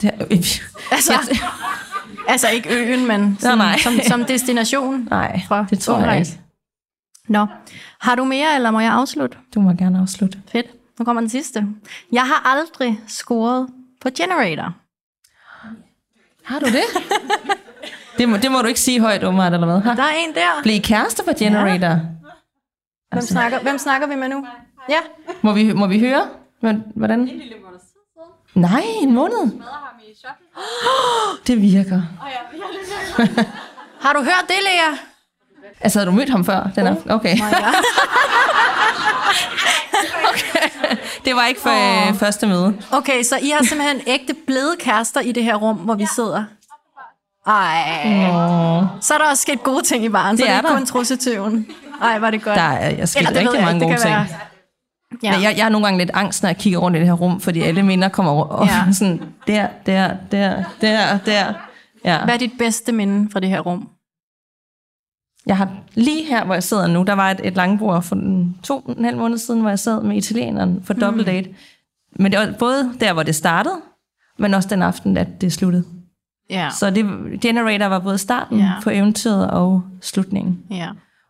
[0.00, 0.24] Det er,
[0.96, 1.12] Altså,
[2.28, 3.78] altså ikke øen, men som, nej.
[3.78, 6.18] som, som destination nej, fra det tror jeg Ungarn.
[6.18, 6.40] ikke.
[7.28, 7.46] Nå,
[8.00, 9.38] har du mere, eller må jeg afslutte?
[9.54, 10.38] Du må gerne afslutte.
[10.52, 10.66] Fedt.
[10.98, 11.66] Nu kommer den sidste.
[12.12, 13.68] Jeg har aldrig scoret
[14.00, 14.74] på Generator.
[16.50, 16.84] Har du det?
[18.18, 19.80] det, må, det må du ikke sige højt, Omar, eller hvad?
[19.80, 20.62] Har- Der er en der.
[20.62, 21.86] Blev I kærester på Generator?
[21.86, 21.98] Ja.
[23.12, 24.46] Hvem snakker, hvem snakker vi med nu?
[24.88, 24.98] Ja.
[25.42, 26.22] Må vi, må vi høre?
[26.60, 27.20] Hvordan- Hvordan?
[27.20, 28.62] En lille måneds tid siden.
[28.62, 29.38] Nej, en måned.
[29.60, 30.46] Ham i shuttle.
[31.46, 32.02] Det virker.
[32.20, 32.40] Og jeg,
[33.36, 33.46] jeg
[34.00, 34.96] Har du hørt det, Lea?
[35.80, 37.10] Altså, havde du mødt ham før den aften?
[37.10, 37.34] Okay.
[37.36, 37.84] My God.
[41.24, 42.74] Det var ikke for øh, første møde.
[42.92, 46.44] Okay, så I har simpelthen ægte blevet kærester i det her rum, hvor vi sidder.
[47.46, 48.02] Ej.
[49.00, 50.68] Så er der også sket gode ting i baren, så Det det er, er ikke
[50.68, 50.74] der.
[50.76, 51.66] kun trussetyven.
[52.02, 52.56] Ej, var det godt.
[52.56, 54.14] Der er jeg sket det rigtig jeg mange gode det ting.
[54.14, 54.26] være.
[55.22, 55.38] Ja.
[55.40, 57.40] Jeg, jeg er nogle gange lidt angst, når jeg kigger rundt i det her rum,
[57.40, 58.44] fordi alle minder kommer over.
[58.44, 58.84] Og Ja.
[58.98, 61.52] sådan, der, der, der, der, der.
[62.04, 62.24] Ja.
[62.24, 63.88] Hvad er dit bedste minde fra det her rum?
[65.46, 68.56] Jeg har lige her, hvor jeg sidder nu, der var et, et langbord for en,
[68.62, 71.48] to og en halv måned siden, hvor jeg sad med italieneren for double date.
[72.16, 73.74] Men det var både der, hvor det startede,
[74.38, 75.84] men også den aften, at det sluttede.
[76.50, 76.68] Ja.
[76.78, 77.06] Så det,
[77.40, 78.72] Generator var både starten ja.
[78.82, 80.58] på eventyret og slutningen.
[80.70, 80.88] ja.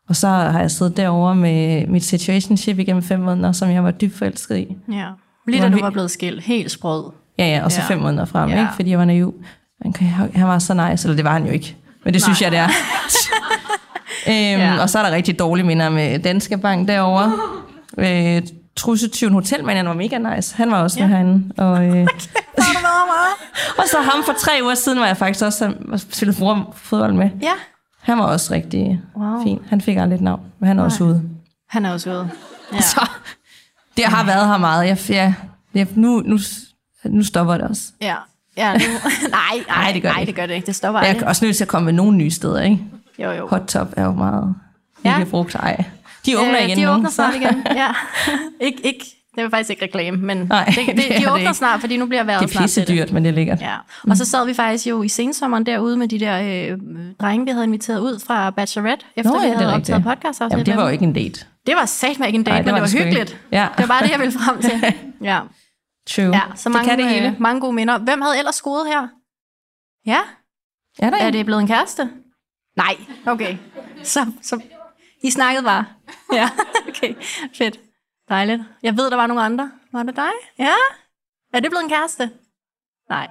[0.08, 3.90] Og så har jeg siddet derovre med mit situationship igennem fem måneder, som jeg var
[3.90, 4.76] dybt forelsket i.
[4.92, 5.06] ja.
[5.48, 6.42] Lige da du var blevet skilt.
[6.42, 7.12] Helt sprød.
[7.38, 7.94] Ja, ja, og så Ja.
[7.94, 8.60] fem måneder frem, Ja.
[8.60, 8.72] ikke?
[8.74, 9.34] fordi jeg var naiv.
[9.82, 11.76] Han, kan- han var så nice, eller det var han jo ikke.
[12.04, 12.46] Men det synes Nej.
[12.46, 12.68] jeg, det er.
[14.26, 14.74] øhm, Ja.
[14.74, 14.82] ja.
[14.82, 17.32] Og så er der rigtig dårlige minder med Danske Bank derovre.
[17.98, 18.42] Øh,
[18.76, 20.56] Trussetyven Hotelmanden var mega nice.
[20.56, 21.06] Han var også ja.
[21.06, 21.52] med herinde.
[21.56, 21.92] Og, øh,
[23.78, 27.30] og så ham for tre uger siden, var jeg faktisk også spillet fodbold med.
[27.42, 27.52] Ja.
[28.00, 29.42] Han var også rigtig Wow.
[29.42, 29.58] fin.
[29.68, 31.22] Han fik aldrig et navn, men han er også ude.
[31.68, 32.30] Han er også ude.
[32.72, 32.80] Ja.
[32.80, 33.08] Så
[33.96, 34.86] det har været her meget.
[34.86, 35.34] Jeg, jeg,
[35.74, 36.38] jeg, nu, nu,
[37.04, 37.82] nu stopper det også.
[38.00, 38.14] Ja.
[38.56, 38.78] Ja, nu.
[38.78, 40.26] nej, nej, Nej, det gør det nej, ikke.
[40.30, 40.66] det gør det ikke.
[40.66, 42.78] Det stopper Jeg er også nødt til at komme med nogle nye steder, ikke?
[43.22, 43.46] Jo, jo.
[43.48, 44.54] Hot Top er jo meget
[45.04, 45.18] Ja.
[45.18, 45.54] ikke brugt.
[45.54, 45.84] Ej.
[46.26, 46.90] De åbner Øh, igen de nu.
[46.90, 47.66] åbner så- snart igen.
[47.76, 47.88] Ja.
[48.66, 49.04] ikke, ikke,
[49.34, 51.54] det var faktisk ikke reklame, men Nej, det, det, det er de det åbner ikke.
[51.54, 52.88] snart, fordi nu bliver vejret Det er snart pisse det.
[52.88, 53.60] dyrt, men det er lækkert.
[53.60, 53.76] Ja.
[54.10, 56.40] Og så sad vi faktisk jo i sensommeren derude med de der
[56.72, 56.78] øh,
[57.20, 60.02] drenge, vi havde inviteret ud fra Bachelorette, efter Nå, vi ja, det er havde optaget
[60.04, 61.44] podcast Jamen, det var jo ikke en date.
[61.66, 62.98] Det var satme ikke en date, Ej, men det var, ikke.
[63.04, 63.40] hyggeligt.
[63.52, 63.68] Ja.
[63.78, 64.94] Det var bare det, jeg ville frem til.
[65.22, 65.40] Ja,
[66.10, 66.24] True.
[66.26, 67.26] ja så det mange, kan det hele.
[67.26, 67.98] øh, mange gode minder.
[67.98, 69.08] Hvem havde ellers scoret her?
[70.06, 70.18] Ja,
[70.98, 71.32] Er der er en?
[71.32, 72.08] det blevet en kæreste?
[72.80, 73.56] Nej, okay.
[74.02, 74.60] Så, så
[75.22, 75.84] I snakkede bare.
[76.32, 76.50] Ja,
[76.88, 77.14] okay.
[77.54, 77.80] Fedt.
[78.28, 78.62] Dejligt.
[78.82, 79.70] Jeg ved, der var nogle andre.
[79.92, 80.30] Var det dig?
[80.58, 80.72] Ja?
[81.54, 82.30] Er det blevet en kæreste?
[83.08, 83.28] Nej.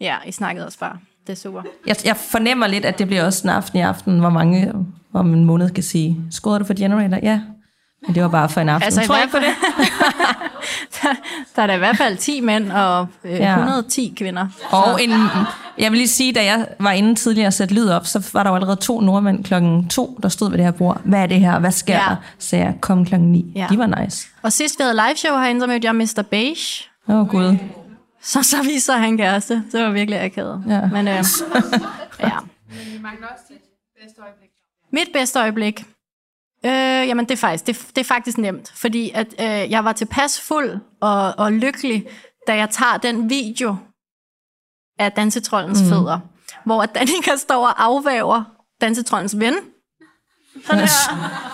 [0.00, 0.98] Ja, I snakkede også bare.
[1.26, 1.62] Det er super.
[1.86, 4.72] Jeg, jeg fornemmer lidt, at det bliver også en aften i aften, hvor mange,
[5.10, 7.18] hvor om en måned kan sige, scorede du for Generator?
[7.22, 7.40] Ja.
[8.06, 8.84] Men det var bare for en aften.
[8.84, 9.46] Altså, Tror jeg på det?
[11.02, 11.08] der,
[11.56, 13.54] der er der i hvert fald 10 mænd og øh, Ja.
[13.54, 14.46] 110 kvinder.
[14.70, 15.10] Og en,
[15.78, 18.42] jeg vil lige sige, da jeg var inde tidligere og sætte lyd op, så var
[18.42, 21.00] der jo allerede to nordmænd klokken to, der stod ved det her bord.
[21.04, 21.58] Hvad er det her?
[21.58, 22.00] Hvad sker Ja.
[22.08, 22.16] der?
[22.38, 23.52] Så jeg kom klokken ni.
[23.54, 23.66] Ja.
[23.70, 24.28] De var nice.
[24.42, 26.22] Og sidst vi havde live show herinde, så mødte jeg Mr.
[26.30, 26.84] Beige.
[27.08, 27.56] Åh, oh, gud.
[28.22, 29.62] Så, så viser han kæreste.
[29.72, 30.64] Det var virkelig akavet.
[30.68, 30.80] Ja.
[30.92, 31.14] Men øh,
[32.20, 32.38] ja.
[32.68, 33.58] Men vi mangler også dit
[34.02, 34.50] bedste øjeblik.
[34.92, 35.84] Mit bedste øjeblik?
[36.66, 38.72] Øh, jamen, det er, faktisk, det, det er faktisk nemt.
[38.74, 42.06] Fordi at, øh, jeg var tilpas fuld og, og lykkelig,
[42.46, 43.76] da jeg tager den video
[44.98, 45.88] af dansetrollens mm.
[45.88, 46.18] fødder,
[46.64, 48.44] hvor at Danika står og afvæver
[48.80, 49.54] dansetrollens ven.
[50.66, 50.88] Sådan her.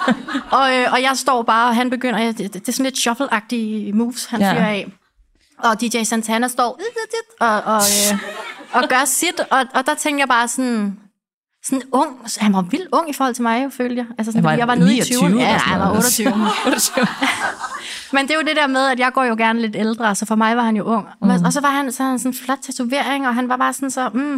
[0.59, 2.99] og, øh, og jeg står bare, og han begynder, ja, det, det er sådan lidt
[2.99, 4.53] shuffle-agtige moves, han ja.
[4.53, 4.93] fyrer af.
[5.59, 6.81] Og DJ Santana står
[7.41, 7.81] og, og,
[8.13, 8.19] øh,
[8.73, 10.99] og gør sit, og, og der tænker jeg bare sådan,
[11.65, 14.07] sådan ung, han var vildt ung i forhold til mig, følte jeg.
[14.19, 15.39] Altså sådan, Han var jeg var nede i 29 20'erne.
[15.41, 15.97] Ja, han var noget.
[15.97, 17.07] 28.
[18.13, 20.27] Men det er jo det der med, at jeg går jo gerne lidt ældre, så
[20.27, 21.07] for mig var han jo ung.
[21.23, 21.31] Mm.
[21.31, 23.73] Og så var han, så havde han sådan en flot tatovering, og han var bare
[23.73, 24.35] sådan så, mm,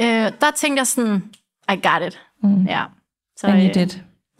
[0.00, 0.06] øh,
[0.40, 1.24] der tænkte jeg sådan,
[1.72, 2.20] I got it.
[2.42, 2.64] Mm.
[2.66, 2.84] Ja.
[3.36, 3.86] Så, øh,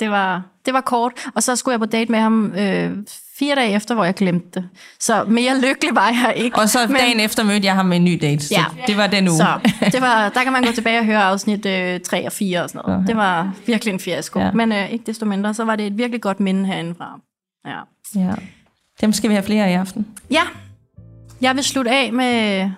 [0.01, 2.97] det var, det var kort, og så skulle jeg på date med ham øh,
[3.43, 4.69] fire dage efter, hvor jeg glemte det.
[5.01, 6.59] Så mere lykkelig var jeg ikke.
[6.59, 8.45] Og så dagen efter mødte jeg ham med en ny date.
[8.45, 8.65] Så Ja.
[8.87, 9.37] det var den uge.
[9.37, 9.59] Så
[9.93, 12.71] det var, der kan man gå tilbage og høre afsnit øh, 3 og 4 og
[12.71, 13.07] sådan noget.
[13.09, 14.39] Det var virkelig en fiasko.
[14.41, 14.53] Ja.
[14.53, 17.21] Men øh, ikke desto mindre, så var det et virkelig godt minde herindefra.
[17.67, 17.79] Ja.
[18.21, 18.33] ja.
[19.01, 20.07] Dem skal vi have flere i aften.
[20.31, 20.43] ja,
[21.41, 22.71] jeg vil slutte af med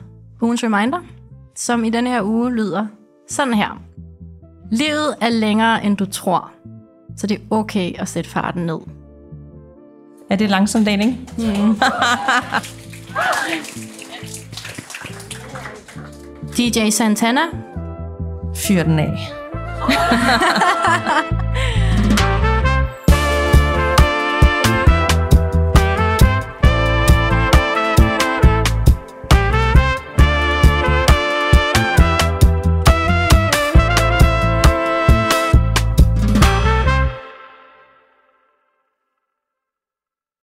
[0.43, 0.99] ugens reminder,
[1.57, 2.87] som i denne her uge lyder
[3.29, 3.81] sådan her.
[4.73, 6.51] Livet er længere, end du tror,
[7.17, 8.79] så det er okay at sætte farten ned.
[10.31, 11.31] Er det langsom dating?
[16.57, 17.41] DJ Santana,
[18.55, 19.19] Fyr den af.